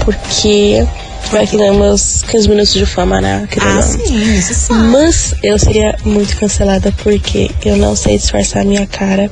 porque 0.03 0.85
vai 1.31 1.47
que 1.47 1.57
ganhar 1.57 1.73
meus 1.73 2.21
15 2.23 2.49
minutos 2.49 2.73
de 2.73 2.85
fama, 2.85 3.21
né? 3.21 3.47
Ah, 3.59 3.81
sim, 3.81 4.37
isso 4.37 4.53
sabe. 4.53 4.87
Mas 4.89 5.33
eu 5.41 5.57
seria 5.57 5.97
muito 6.05 6.35
cancelada 6.37 6.93
porque 7.03 7.49
eu 7.65 7.77
não 7.77 7.95
sei 7.95 8.17
disfarçar 8.17 8.61
a 8.61 8.65
minha 8.65 8.85
cara. 8.85 9.31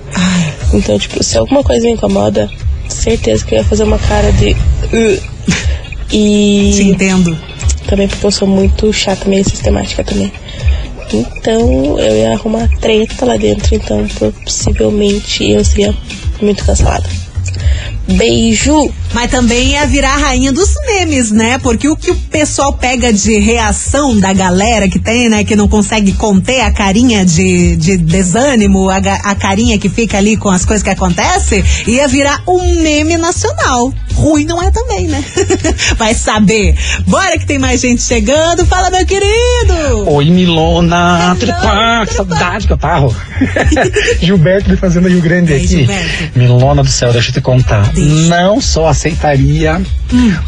Então, 0.74 0.98
tipo, 0.98 1.24
se 1.24 1.38
alguma 1.38 1.64
coisa 1.64 1.86
me 1.86 1.94
incomoda, 1.94 2.50
certeza 2.88 3.46
que 3.46 3.56
eu 3.56 3.60
ia 3.60 3.66
fazer 3.66 3.84
uma 3.84 4.00
cara 4.00 4.32
de. 4.32 4.56
E. 6.12 6.72
Te 6.76 6.84
entendo. 6.84 7.38
Também 7.88 8.08
porque 8.08 8.26
eu 8.26 8.32
sou 8.32 8.48
muito 8.48 8.92
chata, 8.94 9.28
meio 9.28 9.44
sistemática 9.44 10.04
também. 10.04 10.32
Então 11.18 12.00
eu 12.00 12.16
ia 12.16 12.34
arrumar 12.34 12.68
treta 12.80 13.26
lá 13.26 13.38
dentro, 13.38 13.76
então 13.76 14.08
possivelmente 14.44 15.52
eu 15.52 15.64
seria 15.64 15.94
muito 16.42 16.64
cancelada. 16.66 17.10
Beijo! 18.08 18.90
Mas 19.14 19.30
também 19.30 19.72
ia 19.72 19.86
virar 19.86 20.14
a 20.14 20.18
rainha 20.18 20.52
dos 20.52 20.74
memes, 20.86 21.32
né? 21.32 21.58
Porque 21.60 21.88
o 21.88 21.96
que 21.96 22.12
o 22.12 22.16
pessoal 22.16 22.74
pega 22.74 23.12
de 23.12 23.38
reação 23.40 24.18
da 24.18 24.32
galera 24.32 24.88
que 24.88 25.00
tem, 25.00 25.30
né? 25.30 25.44
Que 25.44 25.56
não 25.56 25.68
consegue 25.68 26.14
conter 26.14 26.62
a 26.62 26.72
carinha 26.72 27.26
de, 27.26 27.76
de 27.76 27.98
desânimo, 27.98 28.90
a, 28.90 28.98
a 28.98 29.36
carinha 29.36 29.78
que 29.78 29.90
fica 29.90 30.18
ali 30.18 30.38
com 30.38 30.50
as 30.50 30.66
coisas 30.66 30.82
que 30.82 30.90
acontecem, 30.90 31.64
ia 31.88 32.08
virar 32.08 32.42
um 32.48 32.82
meme 32.82 33.18
nacional. 33.18 33.94
Ruim 34.14 34.46
não 34.46 34.62
é 34.62 34.72
também, 34.72 35.08
né? 35.08 35.24
Vai 35.98 36.14
saber. 36.14 36.76
Bora 37.08 37.38
que 37.38 37.46
tem 37.46 37.58
mais 37.58 37.82
gente 37.82 38.02
chegando. 38.02 38.66
Fala, 38.66 38.90
meu 38.90 39.06
querido! 39.06 40.10
Oi, 40.10 40.30
Milona! 40.30 41.36
Tudo 41.40 41.54
pá, 41.54 42.06
que 42.06 42.14
saudade 42.14 42.68
que 42.68 42.74
eu 42.74 42.78
tava. 42.78 43.14
Gilberto 44.22 44.70
de 44.70 44.76
Fazenda 44.76 45.10
Rio 45.10 45.22
Grande 45.22 45.54
aqui. 45.54 45.88
Milona 46.36 46.84
do 46.84 46.90
céu, 46.90 47.12
deixa 47.12 47.30
eu 47.30 47.34
te 47.34 47.42
contar. 47.42 47.92
Não 47.96 48.62
só 48.62 48.88
aceitaria, 48.88 49.82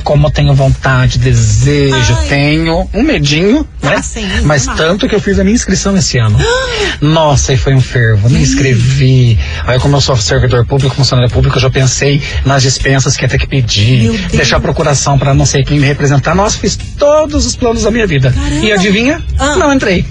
como 0.03 0.29
tenho 0.29 0.53
vontade, 0.53 1.19
desejo, 1.19 2.17
tenho 2.27 2.87
um 2.93 3.03
medinho, 3.03 3.67
né? 3.81 4.01
Mas 4.43 4.65
tanto 4.65 5.07
que 5.07 5.15
eu 5.15 5.19
fiz 5.19 5.39
a 5.39 5.43
minha 5.43 5.55
inscrição 5.55 5.95
esse 5.95 6.17
ano. 6.17 6.37
Nossa, 7.01 7.53
e 7.53 7.57
foi 7.57 7.73
um 7.73 7.81
fervo. 7.81 8.29
Me 8.29 8.41
inscrevi. 8.41 9.37
Aí, 9.65 9.79
como 9.79 9.95
eu 9.95 10.01
sou 10.01 10.15
servidor 10.15 10.65
público, 10.65 10.95
funcionário 10.95 11.31
público, 11.31 11.57
eu 11.57 11.61
já 11.61 11.69
pensei 11.69 12.21
nas 12.45 12.61
dispensas 12.61 13.15
que 13.15 13.23
ia 13.23 13.29
ter 13.29 13.37
que 13.37 13.47
pedir, 13.53 14.27
deixar 14.31 14.59
procuração 14.59 15.19
para 15.19 15.31
não 15.31 15.45
sei 15.45 15.63
quem 15.63 15.79
me 15.79 15.85
representar. 15.85 16.33
Nossa, 16.33 16.57
fiz 16.57 16.75
todos 16.97 17.45
os 17.45 17.55
planos 17.55 17.83
da 17.83 17.91
minha 17.91 18.07
vida. 18.07 18.33
E 18.63 18.71
adivinha? 18.71 19.21
Não 19.59 19.71
entrei. 19.71 20.03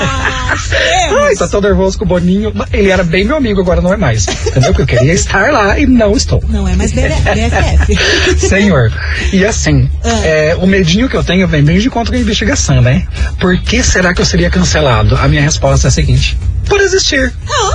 Ai, 0.00 1.34
tô 1.36 1.48
tão 1.48 1.60
nervoso 1.60 1.98
com 1.98 2.04
o 2.04 2.08
Boninho. 2.08 2.52
Ele 2.72 2.90
era 2.90 3.04
bem 3.04 3.24
meu 3.24 3.36
amigo, 3.36 3.60
agora 3.60 3.80
não 3.80 3.92
é 3.92 3.96
mais. 3.96 4.26
Entendeu? 4.26 4.72
Porque 4.74 4.82
eu 4.82 4.98
queria 4.98 5.12
estar 5.12 5.50
lá 5.52 5.78
e 5.78 5.86
não 5.86 6.12
estou. 6.12 6.42
Não 6.48 6.66
é 6.66 6.74
mais 6.74 6.92
BFF. 6.92 8.38
Senhor. 8.48 8.92
E 9.32 9.44
assim, 9.44 9.88
é, 10.24 10.56
o 10.60 10.66
medinho 10.66 11.08
que 11.08 11.16
eu 11.16 11.24
tenho 11.24 11.46
vem 11.46 11.62
bem 11.62 11.78
de 11.78 11.90
conta 11.90 12.10
com 12.10 12.16
a 12.16 12.20
investigação, 12.20 12.80
né? 12.80 13.06
Por 13.38 13.58
que 13.60 13.82
será 13.82 14.14
que 14.14 14.20
eu 14.20 14.26
seria 14.26 14.50
cancelado? 14.50 15.16
A 15.16 15.28
minha 15.28 15.42
resposta 15.42 15.86
é 15.86 15.88
a 15.88 15.92
seguinte: 15.92 16.36
por 16.70 16.80
existir. 16.80 17.32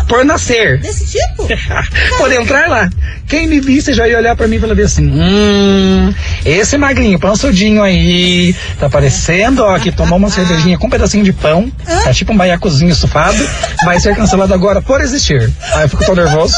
Por 0.07 0.23
nascer. 0.23 0.79
Desse 0.79 1.17
tipo? 1.17 1.47
por 2.17 2.31
entrar 2.31 2.69
lá. 2.69 2.89
Quem 3.27 3.47
me 3.47 3.59
visse 3.59 3.93
já 3.93 4.07
ia 4.07 4.17
olhar 4.17 4.35
pra 4.35 4.47
mim 4.47 4.55
e 4.55 4.59
falar 4.59 4.79
assim: 4.79 5.11
hum, 5.11 6.13
esse 6.45 6.77
magrinho, 6.77 7.19
pançudinho 7.19 7.83
aí, 7.83 8.55
tá 8.79 8.89
parecendo, 8.89 9.63
ó, 9.63 9.77
que 9.79 9.91
tomou 9.91 10.17
uma 10.17 10.29
cervejinha 10.29 10.77
com 10.77 10.87
um 10.87 10.89
pedacinho 10.89 11.23
de 11.23 11.33
pão, 11.33 11.71
tá 12.03 12.13
tipo 12.15 12.33
um 12.33 12.37
baiacozinho 12.37 12.91
estufado, 12.91 13.37
vai 13.83 13.99
ser 13.99 14.15
cancelado 14.15 14.53
agora 14.53 14.81
por 14.81 15.01
existir. 15.01 15.51
Aí 15.73 15.83
eu 15.83 15.89
fico 15.89 16.05
tão 16.05 16.15
nervoso. 16.15 16.55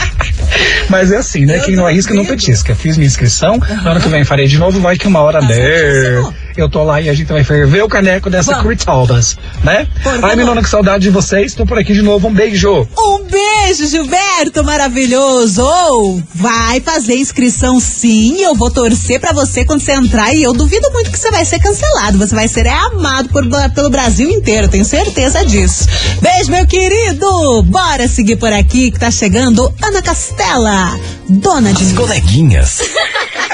Mas 0.88 1.12
é 1.12 1.16
assim, 1.16 1.46
né? 1.46 1.60
Quem 1.60 1.76
não 1.76 1.86
arrisca 1.86 2.12
não 2.12 2.24
petisca. 2.24 2.74
Fiz 2.74 2.96
minha 2.96 3.06
inscrição, 3.06 3.60
ano 3.84 4.00
que 4.00 4.08
vem 4.08 4.24
farei 4.24 4.46
de 4.46 4.58
novo, 4.58 4.80
vai 4.80 4.96
que 4.96 5.06
uma 5.06 5.20
hora 5.20 5.40
der. 5.40 6.22
Eu 6.56 6.68
tô 6.68 6.82
lá 6.84 7.00
e 7.00 7.08
a 7.08 7.14
gente 7.14 7.28
vai 7.32 7.42
ferver 7.44 7.82
o 7.82 7.88
caneco 7.88 8.28
dessa 8.28 8.56
Critaldas, 8.62 9.36
né? 9.64 9.86
Ai, 10.22 10.36
Milona, 10.36 10.62
que 10.62 10.68
saudade 10.68 11.04
de 11.04 11.10
vocês. 11.10 11.54
Tô 11.54 11.64
por 11.64 11.78
aqui 11.78 11.92
de 11.92 12.02
novo. 12.02 12.28
Um 12.28 12.32
beijo. 12.34 12.86
Um 12.98 13.24
beijo, 13.24 13.86
Gilberto, 13.86 14.62
maravilhoso! 14.64 16.22
Vai 16.34 16.80
fazer 16.80 17.14
inscrição 17.16 17.78
sim, 17.80 18.42
eu 18.42 18.54
vou 18.54 18.70
torcer 18.70 19.20
pra 19.20 19.32
você 19.32 19.64
quando 19.64 19.80
você 19.80 19.92
entrar 19.92 20.34
e 20.34 20.42
eu 20.42 20.52
duvido 20.52 20.90
muito 20.92 21.10
que 21.10 21.18
você 21.18 21.30
vai 21.30 21.44
ser 21.44 21.58
cancelado. 21.60 22.18
Você 22.18 22.34
vai 22.34 22.48
ser 22.48 22.66
amado 22.66 23.28
por- 23.28 23.44
pelo 23.74 23.88
Brasil 23.90 24.28
inteiro, 24.30 24.68
tenho 24.68 24.84
certeza 24.84 25.44
disso. 25.46 25.86
Beijo, 26.20 26.50
meu 26.50 26.66
querido! 26.66 27.62
Bora 27.62 28.08
seguir 28.08 28.36
por 28.36 28.52
aqui 28.52 28.90
que 28.90 28.98
tá 28.98 29.10
chegando 29.10 29.72
Ana 29.82 30.02
Castela, 30.02 30.98
dona 31.28 31.72
de 31.72 31.84
As 31.84 31.92
coleguinhas. 31.92 32.80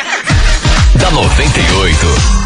da 0.99 1.11
98. 1.11 2.46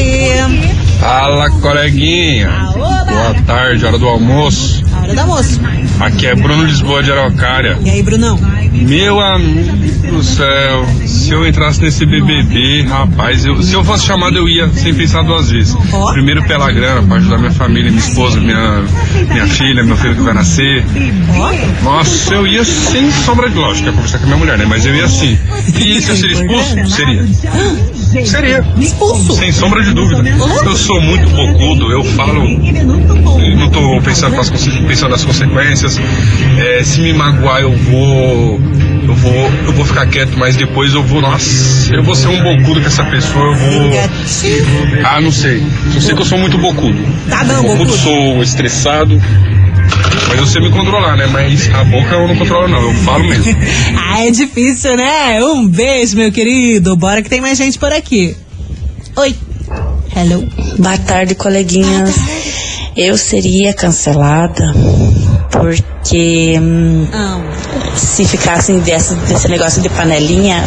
Fala, 1.00 1.50
coleguinha. 1.50 2.50
Boa 2.74 3.34
tarde, 3.46 3.84
hora 3.84 3.98
do 3.98 4.08
almoço. 4.08 4.82
Hora 4.96 5.14
do 5.14 5.20
almoço. 5.20 5.60
Aqui 6.00 6.26
é 6.26 6.34
Bruno 6.34 6.64
Lisboa 6.64 7.02
de 7.02 7.10
Araucária. 7.10 7.76
E 7.84 7.90
aí, 7.90 8.02
Brunão? 8.02 8.38
Meu 8.72 9.20
amigo 9.20 9.76
do 10.08 10.22
céu, 10.22 10.86
se 11.04 11.30
eu 11.32 11.46
entrasse 11.46 11.80
nesse 11.82 12.06
BBB, 12.06 12.82
rapaz, 12.88 13.44
eu- 13.44 13.60
se 13.62 13.74
eu 13.74 13.82
fosse 13.84 14.06
chamado 14.06 14.36
eu 14.38 14.48
ia, 14.48 14.68
sem 14.68 14.94
pensar 14.94 15.22
duas 15.22 15.50
vezes. 15.50 15.76
Primeiro 16.12 16.42
pela 16.46 16.70
grana, 16.70 17.02
pra 17.02 17.16
ajudar 17.16 17.38
minha 17.38 17.50
família, 17.50 17.90
minha 17.90 18.02
esposa, 18.02 18.38
minha, 18.40 18.82
minha 19.32 19.46
filha, 19.48 19.82
meu 19.82 19.96
filho 19.96 20.14
que 20.14 20.22
vai 20.22 20.34
nascer. 20.34 20.84
Nossa, 21.82 22.34
eu 22.34 22.46
ia 22.46 22.64
sem 22.64 23.10
sombra 23.10 23.50
de 23.50 23.56
lógica, 23.56 23.90
conversar 23.92 24.18
com 24.18 24.24
a 24.24 24.26
minha 24.28 24.38
mulher, 24.38 24.56
né? 24.58 24.66
Mas 24.68 24.86
eu 24.86 24.94
ia 24.94 25.08
sim. 25.08 25.36
E 25.74 26.00
se 26.00 26.10
eu 26.10 26.16
seria 26.16 26.32
expulso? 26.34 26.86
Seria. 26.94 27.26
Seria. 28.24 28.64
Expulso? 28.78 29.32
Sem 29.34 29.52
sombra 29.52 29.82
de 29.82 29.92
dúvida. 29.92 30.22
Eu 30.64 30.76
sou 30.76 31.00
muito 31.00 31.28
bocudo, 31.30 31.92
eu 31.92 32.04
falo. 32.04 32.42
Não 33.56 33.70
tô 33.70 34.00
pensando, 34.00 34.34
pensando 34.86 35.10
nas 35.10 35.24
consequências. 35.24 35.87
É, 36.58 36.82
se 36.82 37.00
me 37.00 37.12
magoar, 37.12 37.60
eu 37.60 37.72
vou. 37.72 38.60
Eu 39.08 39.14
vou, 39.14 39.50
eu 39.64 39.72
vou 39.72 39.86
ficar 39.86 40.06
quieto, 40.06 40.36
mas 40.36 40.54
depois 40.54 40.92
eu 40.92 41.02
vou, 41.02 41.22
nossa, 41.22 41.94
eu 41.94 42.02
vou 42.02 42.14
ser 42.14 42.28
um 42.28 42.42
bocudo 42.42 42.80
com 42.82 42.86
essa 42.86 43.04
pessoa, 43.04 43.46
eu 43.46 43.54
vou. 43.54 43.90
Ah, 45.02 45.18
não 45.18 45.32
sei. 45.32 45.62
Só 45.94 46.00
sei 46.00 46.14
que 46.14 46.20
eu 46.20 46.26
sou 46.26 46.36
muito 46.36 46.58
bocudo. 46.58 46.98
Tá 47.28 47.42
não, 47.44 47.62
bocudo. 47.62 47.84
bocudo. 47.86 47.96
sou 47.96 48.42
estressado. 48.42 49.18
Mas 50.28 50.38
eu 50.38 50.46
sei 50.46 50.60
me 50.60 50.70
controlar, 50.70 51.16
né? 51.16 51.26
Mas 51.26 51.70
a 51.74 51.84
boca 51.84 52.14
eu 52.14 52.28
não 52.28 52.36
controlo, 52.36 52.68
não. 52.68 52.82
Eu 52.82 52.94
falo 52.96 53.24
mesmo. 53.24 53.44
Ah, 53.96 54.26
é 54.26 54.30
difícil, 54.30 54.96
né? 54.96 55.42
Um 55.42 55.66
beijo, 55.66 56.16
meu 56.16 56.30
querido. 56.30 56.96
Bora 56.96 57.22
que 57.22 57.30
tem 57.30 57.40
mais 57.40 57.56
gente 57.56 57.78
por 57.78 57.92
aqui. 57.92 58.36
Oi. 59.16 59.34
Hello. 60.14 60.46
Boa 60.78 60.98
tarde, 60.98 61.34
coleguinhas. 61.34 62.14
Eu 62.96 63.16
seria 63.16 63.72
cancelada 63.72 64.74
porque 65.50 66.58
hum, 66.60 67.06
se 67.96 68.24
ficassem 68.24 68.78
desse, 68.80 69.14
desse 69.14 69.48
negócio 69.48 69.80
de 69.82 69.88
panelinha, 69.88 70.62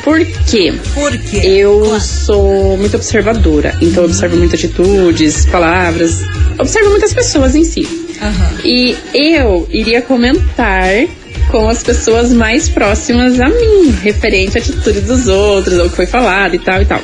Por 0.08 0.24
quê? 0.24 0.72
Por 0.94 1.18
quê? 1.18 1.36
Eu 1.44 2.00
sou 2.00 2.78
muito 2.78 2.96
observadora, 2.96 3.76
então 3.82 4.04
eu 4.04 4.08
observo 4.08 4.38
muitas 4.38 4.58
atitudes, 4.58 5.44
palavras, 5.44 6.22
observo 6.58 6.88
muitas 6.88 7.12
pessoas 7.12 7.54
em 7.54 7.62
si. 7.62 7.86
E 8.64 8.96
eu 9.12 9.68
iria 9.70 10.00
comentar 10.00 11.06
com 11.50 11.68
as 11.68 11.82
pessoas 11.82 12.32
mais 12.32 12.68
próximas 12.68 13.40
a 13.40 13.48
mim, 13.48 13.90
referente 14.02 14.58
à 14.58 14.61
atitude 14.61 15.00
dos 15.00 15.26
outros, 15.26 15.78
ao 15.78 15.88
que 15.88 15.96
foi 15.96 16.06
falado 16.06 16.54
e 16.54 16.58
tal 16.58 16.82
e 16.82 16.84
tal. 16.84 17.00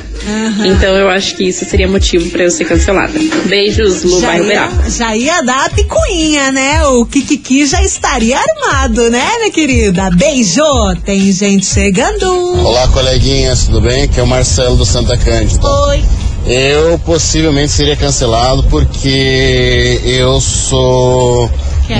Então 0.65 0.95
eu 0.95 1.09
acho 1.09 1.35
que 1.35 1.43
isso 1.43 1.65
seria 1.65 1.87
motivo 1.87 2.29
pra 2.29 2.43
eu 2.43 2.51
ser 2.51 2.65
cancelada. 2.65 3.13
Beijos, 3.45 4.03
Lu 4.03 4.21
já, 4.21 4.37
ia, 4.37 4.69
já 4.89 5.15
ia 5.15 5.41
dar 5.41 5.65
a 5.65 5.69
picuinha, 5.69 6.51
né? 6.51 6.83
O 6.85 7.05
Kikiki 7.05 7.65
já 7.65 7.83
estaria 7.83 8.37
armado, 8.37 9.09
né, 9.09 9.25
minha 9.37 9.51
querida? 9.51 10.09
Beijo! 10.11 10.63
Tem 11.03 11.31
gente 11.31 11.65
chegando. 11.65 12.25
Olá, 12.65 12.87
coleguinhas, 12.89 13.65
tudo 13.65 13.81
bem? 13.81 14.03
Aqui 14.03 14.19
é 14.19 14.23
o 14.23 14.27
Marcelo 14.27 14.75
do 14.75 14.85
Santa 14.85 15.17
Cândida. 15.17 15.67
Oi. 15.67 16.03
Eu 16.47 16.99
possivelmente 16.99 17.71
seria 17.71 17.95
cancelado 17.95 18.63
porque 18.69 19.99
eu 20.05 20.39
sou 20.39 21.49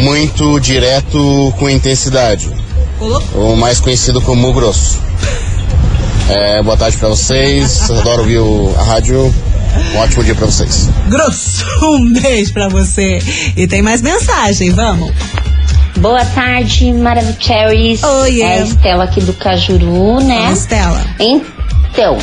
muito 0.01 0.59
direto 0.59 1.53
com 1.57 1.69
intensidade. 1.69 2.49
O 3.33 3.55
mais 3.55 3.79
conhecido 3.79 4.21
como 4.21 4.51
grosso. 4.53 4.99
É, 6.29 6.61
boa 6.63 6.75
tarde 6.75 6.97
pra 6.97 7.09
vocês, 7.09 7.89
adoro 7.91 8.21
ouvir 8.21 8.39
a 8.79 8.83
rádio. 8.83 9.33
Um 9.93 9.97
ótimo 9.99 10.23
dia 10.23 10.33
pra 10.33 10.45
vocês. 10.45 10.89
Grosso, 11.07 11.65
um 11.85 12.13
beijo 12.13 12.53
pra 12.53 12.67
você. 12.69 13.19
E 13.55 13.67
tem 13.67 13.81
mais 13.81 14.01
mensagem, 14.01 14.71
vamos. 14.71 15.13
Boa 15.97 16.25
tarde, 16.25 16.91
Maravicheries. 16.93 18.03
Oi, 18.03 18.41
é 18.41 18.59
a 18.59 18.63
Estela 18.63 19.03
aqui 19.03 19.21
do 19.21 19.33
Cajuru, 19.33 20.19
né? 20.21 20.51
Estela. 20.51 21.01
Então, 21.19 22.17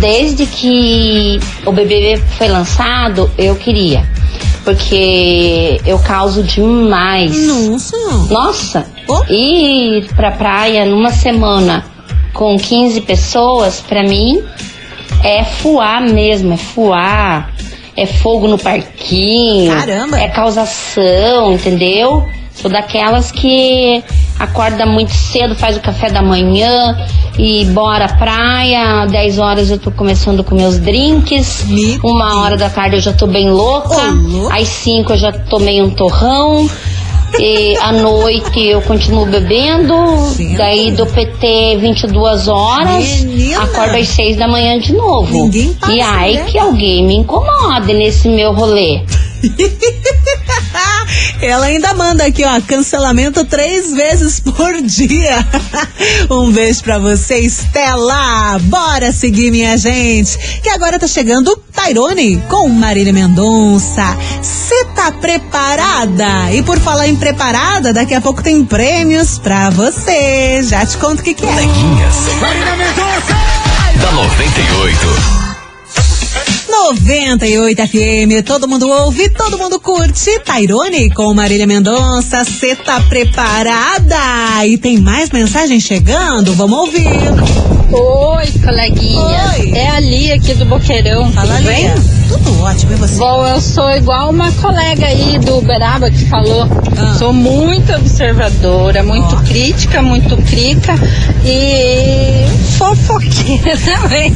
desde 0.00 0.46
que 0.46 1.38
o 1.64 1.72
BBB 1.72 2.20
foi 2.36 2.48
lançado, 2.48 3.30
eu 3.38 3.54
queria. 3.56 4.06
Porque 4.66 5.80
eu 5.86 5.96
causo 6.00 6.42
demais. 6.42 7.46
Nossa. 7.46 7.96
Nossa. 8.28 8.86
Ir 9.30 10.08
pra 10.16 10.32
praia 10.32 10.84
numa 10.84 11.12
semana 11.12 11.84
com 12.34 12.56
15 12.56 13.02
pessoas, 13.02 13.80
pra 13.80 14.02
mim, 14.02 14.42
é 15.22 15.44
fuar 15.44 16.02
mesmo, 16.02 16.52
é 16.52 16.56
fuar. 16.56 17.54
É 17.96 18.06
fogo 18.06 18.48
no 18.48 18.58
parquinho. 18.58 19.72
Caramba. 19.72 20.18
É 20.18 20.28
causação, 20.28 21.52
entendeu? 21.52 22.28
Sou 22.52 22.68
daquelas 22.68 23.30
que 23.30 24.02
acorda 24.38 24.86
muito 24.86 25.12
cedo, 25.12 25.54
faz 25.54 25.76
o 25.76 25.80
café 25.80 26.10
da 26.10 26.22
manhã 26.22 26.96
e 27.38 27.64
bora 27.66 28.08
praia. 28.08 29.06
10 29.06 29.38
horas 29.38 29.70
eu 29.70 29.78
tô 29.78 29.90
começando 29.90 30.42
com 30.44 30.54
meus 30.54 30.78
drinks. 30.78 31.64
Uma 32.02 32.42
hora 32.42 32.56
da 32.56 32.68
tarde 32.68 32.96
eu 32.96 33.00
já 33.00 33.12
tô 33.12 33.26
bem 33.26 33.50
louca. 33.50 33.96
Às 34.50 34.68
5 34.68 35.12
eu 35.12 35.16
já 35.16 35.32
tomei 35.32 35.82
um 35.82 35.90
torrão. 35.90 36.68
E 37.38 37.76
à 37.78 37.92
noite 37.92 38.64
eu 38.64 38.80
continuo 38.82 39.26
bebendo. 39.26 39.94
Daí 40.56 40.92
do 40.92 41.06
PT 41.06 41.76
22 41.80 42.48
horas. 42.48 43.26
Acordo 43.60 43.96
às 43.96 44.08
6 44.08 44.36
da 44.36 44.48
manhã 44.48 44.78
de 44.78 44.92
novo. 44.92 45.50
e 45.90 46.00
ai 46.00 46.34
né? 46.34 46.44
que 46.44 46.58
alguém 46.58 47.04
me 47.04 47.16
incomode 47.16 47.92
nesse 47.92 48.28
meu 48.28 48.52
rolê. 48.52 49.02
Ela 51.40 51.66
ainda 51.66 51.92
manda 51.94 52.24
aqui, 52.24 52.44
ó, 52.44 52.60
cancelamento 52.60 53.44
três 53.44 53.92
vezes 53.92 54.40
por 54.40 54.80
dia. 54.82 55.46
um 56.30 56.50
beijo 56.50 56.82
pra 56.82 56.98
você, 56.98 57.38
Estela. 57.38 58.58
Bora 58.62 59.12
seguir, 59.12 59.50
minha 59.50 59.76
gente. 59.76 60.36
Que 60.62 60.70
agora 60.70 60.98
tá 60.98 61.06
chegando 61.06 61.48
o 61.52 61.56
Tairone 61.56 62.38
com 62.48 62.68
Marília 62.68 63.12
Mendonça. 63.12 64.16
Você 64.42 64.84
tá 64.94 65.12
preparada? 65.12 66.52
E 66.52 66.62
por 66.62 66.78
falar 66.80 67.06
em 67.08 67.16
preparada, 67.16 67.92
daqui 67.92 68.14
a 68.14 68.20
pouco 68.20 68.42
tem 68.42 68.64
prêmios 68.64 69.38
pra 69.38 69.70
você. 69.70 70.62
Já 70.62 70.84
te 70.86 70.96
conto 70.96 71.20
o 71.20 71.22
que, 71.22 71.34
que 71.34 71.44
é. 71.44 71.48
Da 74.00 74.12
98. 74.12 75.45
98 76.84 77.86
FM, 77.88 78.44
todo 78.44 78.68
mundo 78.68 78.88
ouve, 78.88 79.30
todo 79.30 79.58
mundo 79.58 79.80
curte. 79.80 80.38
Tairone 80.40 81.10
com 81.10 81.32
Marília 81.32 81.66
Mendonça, 81.66 82.44
cê 82.44 82.76
tá 82.76 83.00
preparada? 83.00 84.66
E 84.66 84.76
tem 84.76 84.98
mais 84.98 85.30
mensagem 85.30 85.80
chegando? 85.80 86.54
Vamos 86.54 86.78
ouvir. 86.78 87.75
Oi, 87.92 88.46
coleguinha. 88.64 89.54
É 89.72 89.88
a 89.90 90.00
Lia 90.00 90.34
aqui 90.34 90.54
do 90.54 90.64
Boqueirão. 90.64 91.30
Fala, 91.32 91.54
tudo 91.54 91.66
bem? 91.66 91.84
Lia. 91.84 91.94
Tudo 92.28 92.60
ótimo, 92.62 92.92
e 92.92 92.96
você? 92.96 93.18
Bom, 93.18 93.46
eu 93.46 93.60
sou 93.60 93.88
igual 93.90 94.30
uma 94.30 94.50
colega 94.52 95.06
aí 95.06 95.38
do 95.38 95.58
Uberaba 95.58 96.10
que 96.10 96.24
falou. 96.24 96.66
Ah. 96.98 97.14
Sou 97.16 97.32
muito 97.32 97.92
observadora, 97.94 99.04
muito 99.04 99.36
crítica, 99.44 100.02
muito 100.02 100.36
crica 100.38 100.94
e 101.44 102.44
fofoqueira 102.76 103.78
também. 103.78 104.34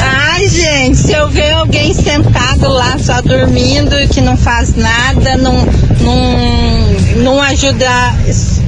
Ai, 0.00 0.48
gente, 0.48 0.96
se 0.98 1.12
eu 1.12 1.28
ver 1.28 1.52
alguém 1.54 1.92
sentado 1.92 2.68
lá 2.68 2.96
só 2.98 3.20
dormindo 3.20 3.96
que 4.08 4.20
não 4.20 4.36
faz 4.36 4.76
nada, 4.76 5.36
não, 5.36 5.66
não, 6.00 7.22
não 7.24 7.42
ajuda 7.42 8.14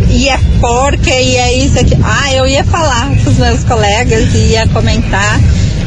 e 0.09 0.29
é 0.29 0.39
porca 0.61 1.11
e 1.11 1.37
é 1.37 1.53
isso 1.53 1.79
aqui. 1.79 1.97
Ah, 2.03 2.35
eu 2.35 2.47
ia 2.47 2.65
falar 2.65 3.09
com 3.23 3.31
os 3.31 3.39
meus 3.39 3.60
colegas 3.65 4.35
e 4.35 4.53
ia 4.53 4.67
comentar. 4.69 5.41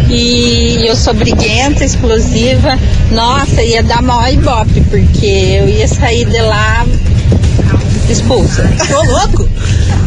E 0.10 0.86
eu 0.86 0.96
sou 0.96 1.14
briguenta, 1.14 1.84
explosiva. 1.84 2.78
Nossa, 3.12 3.62
ia 3.62 3.82
dar 3.82 4.02
maior 4.02 4.32
ibope, 4.32 4.82
porque 4.90 5.26
eu 5.26 5.68
ia 5.68 5.88
sair 5.88 6.26
de 6.26 6.42
lá 6.42 6.86
expulsa. 8.10 8.64
Ô, 8.92 9.04
louco! 9.12 9.50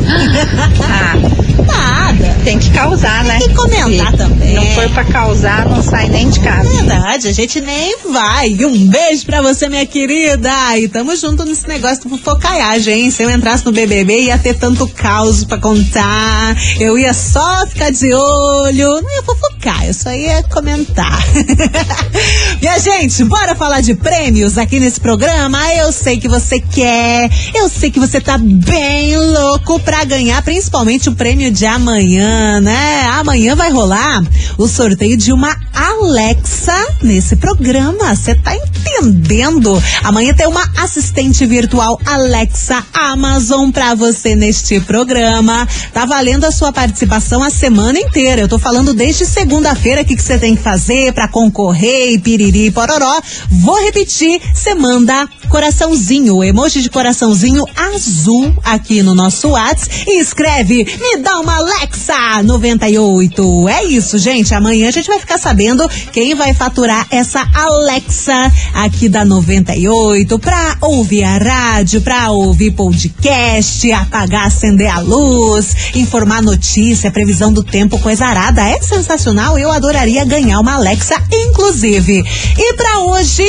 ah, 0.82 1.35
Nada. 1.66 2.36
tem 2.44 2.58
que 2.58 2.70
causar, 2.70 3.24
né? 3.24 3.38
Tem 3.38 3.48
que 3.48 3.54
comentar 3.54 4.10
Se 4.12 4.16
também. 4.16 4.54
Não 4.54 4.66
for 4.74 4.88
pra 4.90 5.04
causar, 5.04 5.68
não 5.68 5.82
sai 5.82 6.08
nem 6.08 6.28
de 6.30 6.40
casa. 6.40 6.68
Verdade, 6.68 7.28
a 7.28 7.32
gente 7.32 7.60
nem 7.60 7.96
vai. 8.12 8.50
E 8.50 8.64
um 8.64 8.86
beijo 8.88 9.26
pra 9.26 9.42
você, 9.42 9.68
minha 9.68 9.86
querida. 9.86 10.50
E 10.78 10.88
tamo 10.88 11.14
junto 11.16 11.44
nesse 11.44 11.66
negócio 11.68 12.04
do 12.04 12.10
fofocaiagem, 12.10 13.02
hein? 13.02 13.10
Se 13.10 13.22
eu 13.22 13.30
entrasse 13.30 13.64
no 13.64 13.72
BBB, 13.72 14.24
ia 14.24 14.38
ter 14.38 14.54
tanto 14.54 14.86
caos 14.88 15.44
pra 15.44 15.58
contar. 15.58 16.56
Eu 16.78 16.98
ia 16.98 17.12
só 17.12 17.66
ficar 17.66 17.90
de 17.90 18.12
olho. 18.12 19.00
Não 19.02 19.16
ia 19.16 19.22
fofocar, 19.22 19.55
eu 19.66 19.92
só 19.92 20.12
ia 20.12 20.42
comentar. 20.44 21.18
minha 22.60 22.78
gente, 22.78 23.24
bora 23.24 23.54
falar 23.56 23.80
de 23.80 23.94
prêmios 23.94 24.56
aqui 24.56 24.78
nesse 24.78 25.00
programa? 25.00 25.58
Eu 25.74 25.90
sei 25.90 26.18
que 26.18 26.28
você 26.28 26.60
quer. 26.60 27.28
Eu 27.52 27.68
sei 27.68 27.90
que 27.90 27.98
você 27.98 28.20
tá 28.20 28.38
bem 28.38 29.16
louco 29.16 29.80
pra 29.80 30.04
ganhar, 30.04 30.40
principalmente 30.42 31.08
o 31.08 31.14
prêmio 31.16 31.50
de 31.50 31.66
amanhã, 31.66 32.60
né? 32.60 33.02
Amanhã 33.14 33.56
vai 33.56 33.70
rolar 33.70 34.22
o 34.56 34.68
sorteio 34.68 35.16
de 35.16 35.32
uma 35.32 35.56
Alexa 35.74 36.76
nesse 37.02 37.34
programa. 37.36 38.14
Você 38.14 38.34
tá 38.36 38.54
entendendo? 38.86 39.82
Amanhã 40.02 40.32
tem 40.32 40.46
uma 40.46 40.64
assistente 40.78 41.44
virtual 41.44 42.00
Alexa 42.06 42.84
Amazon 42.92 43.70
pra 43.70 43.94
você 43.94 44.34
neste 44.34 44.80
programa. 44.80 45.66
Tá 45.92 46.06
valendo 46.06 46.44
a 46.44 46.52
sua 46.52 46.72
participação 46.72 47.42
a 47.42 47.50
semana 47.50 47.98
inteira. 47.98 48.42
Eu 48.42 48.48
tô 48.48 48.58
falando 48.58 48.94
desde 48.94 49.26
segunda-feira 49.26 50.02
o 50.02 50.04
que 50.04 50.16
você 50.16 50.38
tem 50.38 50.54
que 50.54 50.62
fazer 50.62 51.12
pra 51.12 51.28
concorrer 51.28 52.12
e 52.12 52.18
piriri 52.18 52.70
pororó. 52.70 53.20
Vou 53.50 53.82
repetir, 53.84 54.40
você 54.54 54.74
manda 54.74 55.28
coraçãozinho, 55.48 56.42
emoji 56.42 56.82
de 56.82 56.90
coraçãozinho 56.90 57.64
azul 57.76 58.54
aqui 58.64 59.02
no 59.02 59.14
nosso 59.14 59.48
WhatsApp 59.48 60.04
e 60.06 60.20
escreve 60.20 60.84
me 60.84 61.16
dá 61.18 61.40
uma 61.40 61.56
Alexa 61.56 62.42
98. 62.42 63.68
É 63.68 63.84
isso, 63.84 64.18
gente. 64.18 64.54
Amanhã 64.54 64.88
a 64.88 64.92
gente 64.92 65.08
vai 65.08 65.18
ficar 65.18 65.38
sabendo 65.38 65.88
quem 66.12 66.34
vai 66.34 66.54
faturar 66.54 67.06
essa 67.10 67.46
Alexa 67.54 68.52
aqui 68.76 69.08
da 69.08 69.24
98 69.24 70.38
pra 70.38 70.76
ouvir 70.82 71.24
a 71.24 71.38
rádio, 71.38 72.00
pra 72.02 72.30
ouvir 72.30 72.72
podcast, 72.72 73.90
apagar, 73.92 74.46
acender 74.46 74.88
a 74.88 75.00
luz, 75.00 75.94
informar 75.94 76.42
notícia, 76.42 77.10
previsão 77.10 77.52
do 77.52 77.62
tempo, 77.62 77.98
coisa 77.98 78.26
arada. 78.26 78.62
É 78.62 78.80
sensacional. 78.82 79.58
Eu 79.58 79.70
adoraria 79.70 80.24
ganhar 80.24 80.60
uma 80.60 80.74
Alexa, 80.74 81.14
inclusive. 81.32 82.22
E 82.58 82.74
pra 82.74 83.00
hoje, 83.00 83.44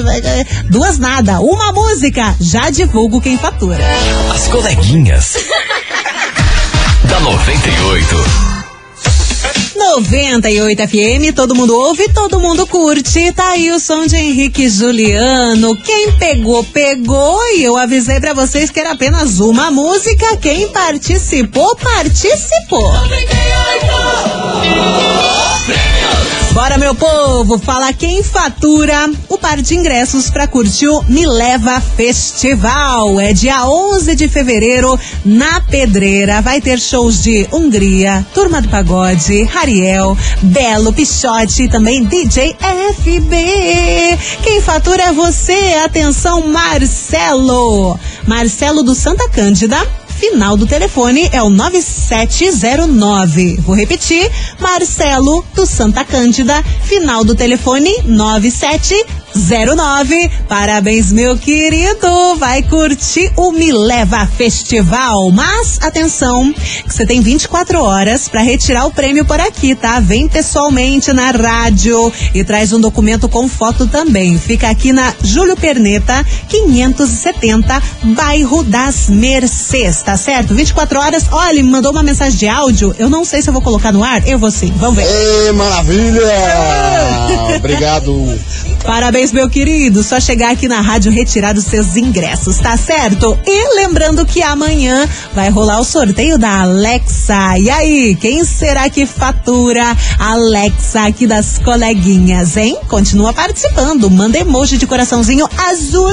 duas 0.70 0.98
nada, 0.98 1.40
uma 1.40 1.72
música. 1.72 2.36
Já 2.40 2.70
divulgo 2.70 3.22
quem 3.22 3.38
fatura. 3.38 3.80
As 4.34 4.48
coleguinhas. 4.48 5.36
da 7.10 7.20
98. 7.20 8.51
98 9.92 10.88
FM, 10.88 11.36
todo 11.36 11.54
mundo 11.54 11.76
ouve, 11.78 12.08
todo 12.14 12.40
mundo 12.40 12.66
curte. 12.66 13.30
Tá 13.34 13.50
aí 13.50 13.70
o 13.72 13.80
som 13.80 14.06
de 14.06 14.16
Henrique 14.16 14.70
Juliano. 14.70 15.76
Quem 15.84 16.14
pegou, 16.14 16.64
pegou. 16.64 17.38
E 17.58 17.64
eu 17.66 17.76
avisei 17.76 18.18
pra 18.22 18.34
vocês 18.34 18.72
que 18.72 18.80
era 18.80 18.92
apenas 18.92 19.42
uma 19.42 19.70
música. 19.70 20.38
Quem 20.38 20.70
participou, 20.70 21.76
participou. 21.76 22.90
Meu 26.92 26.96
povo, 26.96 27.58
fala 27.58 27.94
quem 27.94 28.22
fatura 28.22 29.10
o 29.30 29.38
par 29.38 29.62
de 29.62 29.76
ingressos 29.76 30.30
pra 30.30 30.46
curtir 30.46 30.90
o 30.90 31.02
Me 31.04 31.26
Leva 31.26 31.80
Festival. 31.80 33.18
É 33.18 33.32
dia 33.32 33.66
11 33.66 34.14
de 34.14 34.28
fevereiro 34.28 35.00
na 35.24 35.62
Pedreira. 35.62 36.42
Vai 36.42 36.60
ter 36.60 36.80
shows 36.80 37.24
de 37.24 37.48
Hungria, 37.52 38.26
Turma 38.34 38.62
do 38.62 38.68
Pagode, 38.68 39.44
Rariel, 39.44 40.18
Belo, 40.42 40.92
Pichote 40.92 41.64
e 41.64 41.70
também 41.70 42.04
DJ 42.04 42.58
FB. 42.60 44.20
Quem 44.44 44.62
fatura 44.62 45.04
é 45.04 45.12
você. 45.14 45.80
Atenção, 45.86 46.48
Marcelo. 46.48 47.98
Marcelo 48.28 48.84
do 48.84 48.94
Santa 48.94 49.30
Cândida 49.30 49.78
final 50.22 50.56
do 50.56 50.68
telefone 50.68 51.28
é 51.34 51.42
o 51.42 51.50
9709. 51.50 53.56
Vou 53.62 53.76
repetir, 53.76 54.32
Marcelo 54.60 55.44
do 55.56 55.66
Santa 55.66 56.06
Cândida, 56.06 56.64
final 56.84 57.24
do 57.24 57.34
telefone 57.34 57.92
9709. 58.06 59.21
Parabéns, 60.48 61.12
meu 61.12 61.38
querido. 61.38 62.36
Vai 62.38 62.62
curtir 62.62 63.32
o 63.36 63.52
Me 63.52 63.72
Leva 63.72 64.26
Festival. 64.26 65.32
Mas 65.32 65.80
atenção, 65.82 66.54
que 66.54 66.94
você 66.94 67.06
tem 67.06 67.22
24 67.22 67.82
horas 67.82 68.28
para 68.28 68.42
retirar 68.42 68.86
o 68.86 68.92
prêmio 68.92 69.24
por 69.24 69.40
aqui, 69.40 69.74
tá? 69.74 70.00
Vem 70.00 70.28
pessoalmente 70.28 71.14
na 71.14 71.32
rádio 71.32 72.12
e 72.34 72.44
traz 72.44 72.74
um 72.74 72.80
documento 72.80 73.30
com 73.30 73.48
foto 73.48 73.88
também. 73.88 74.38
Fica 74.38 74.70
aqui 74.70 74.92
na 74.92 75.14
Júlio 75.24 75.56
Perneta, 75.56 76.26
570, 76.50 77.82
bairro 78.16 78.64
das 78.64 79.10
Mercês, 79.10 80.02
tá 80.02 80.18
certo? 80.18 80.54
24 80.54 81.00
horas. 81.00 81.26
Olha, 81.32 81.64
me 81.64 81.70
mandou 81.70 81.92
uma 81.92 82.04
mensagem 82.04 82.38
de 82.38 82.48
áudio. 82.48 82.94
Eu 83.00 83.10
não 83.10 83.24
sei 83.24 83.42
se 83.42 83.50
eu 83.50 83.54
vou 83.54 83.62
colocar 83.62 83.92
no 83.92 84.04
ar. 84.04 84.28
Eu 84.28 84.38
vou 84.38 84.52
sim. 84.52 84.74
Vamos 84.78 84.96
ver. 84.96 85.06
Ê, 85.06 85.52
maravilha! 85.52 86.32
Obrigado. 87.58 88.12
Parabéns, 88.84 89.32
meu 89.32 89.50
querido. 89.50 90.04
Só 90.04 90.20
chegar 90.20 90.52
aqui 90.52 90.68
na 90.68 90.82
rádio 90.82 91.12
retirar 91.12 91.56
os 91.56 91.66
seus 91.66 91.96
ingressos, 91.96 92.58
tá 92.58 92.76
certo? 92.76 93.38
E 93.46 93.76
lembrando 93.76 94.26
que 94.26 94.42
amanhã 94.42 95.08
vai 95.34 95.50
rolar 95.50 95.80
o 95.80 95.86
sorteio 95.86 96.38
da 96.38 96.62
Alexa. 96.62 97.58
E 97.60 97.70
aí, 97.70 98.16
quem 98.20 98.44
será 98.44 98.90
que 98.90 99.06
fatura 99.06 99.96
Alexa 100.20 101.06
aqui 101.06 101.28
das 101.28 101.58
coleguinhas, 101.60 102.58
hein? 102.58 102.78
Continua 102.88 103.34
participando. 103.34 104.10
Manda 104.10 104.38
emoji 104.38 104.78
de 104.78 104.88
coraçãozinho 104.88 105.48
azul 105.70 106.12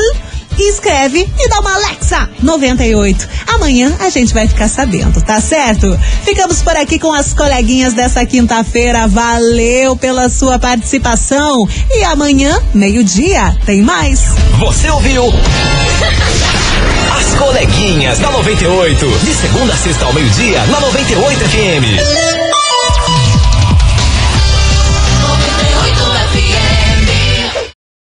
escreve 0.62 1.28
e 1.38 1.48
dá 1.48 1.60
uma 1.60 1.74
Alexa 1.74 2.28
98. 2.42 3.28
Amanhã 3.46 3.96
a 4.00 4.10
gente 4.10 4.32
vai 4.34 4.48
ficar 4.48 4.68
sabendo, 4.68 5.20
tá 5.22 5.40
certo? 5.40 5.98
Ficamos 6.24 6.62
por 6.62 6.76
aqui 6.76 6.98
com 6.98 7.12
as 7.12 7.32
coleguinhas 7.32 7.94
dessa 7.94 8.24
quinta-feira. 8.24 9.06
Valeu 9.06 9.96
pela 9.96 10.28
sua 10.28 10.58
participação. 10.58 11.68
E 11.90 12.04
amanhã, 12.04 12.60
meio-dia, 12.74 13.56
tem 13.64 13.82
mais. 13.82 14.20
Você 14.58 14.88
ouviu? 14.90 15.24
As 17.18 17.34
coleguinhas 17.34 18.18
da 18.18 18.30
98. 18.30 19.18
De 19.24 19.34
segunda 19.34 19.72
a 19.72 19.76
sexta 19.76 20.04
ao 20.04 20.12
meio-dia, 20.12 20.64
na 20.66 20.80
98 20.80 21.40
FM. 21.40 22.27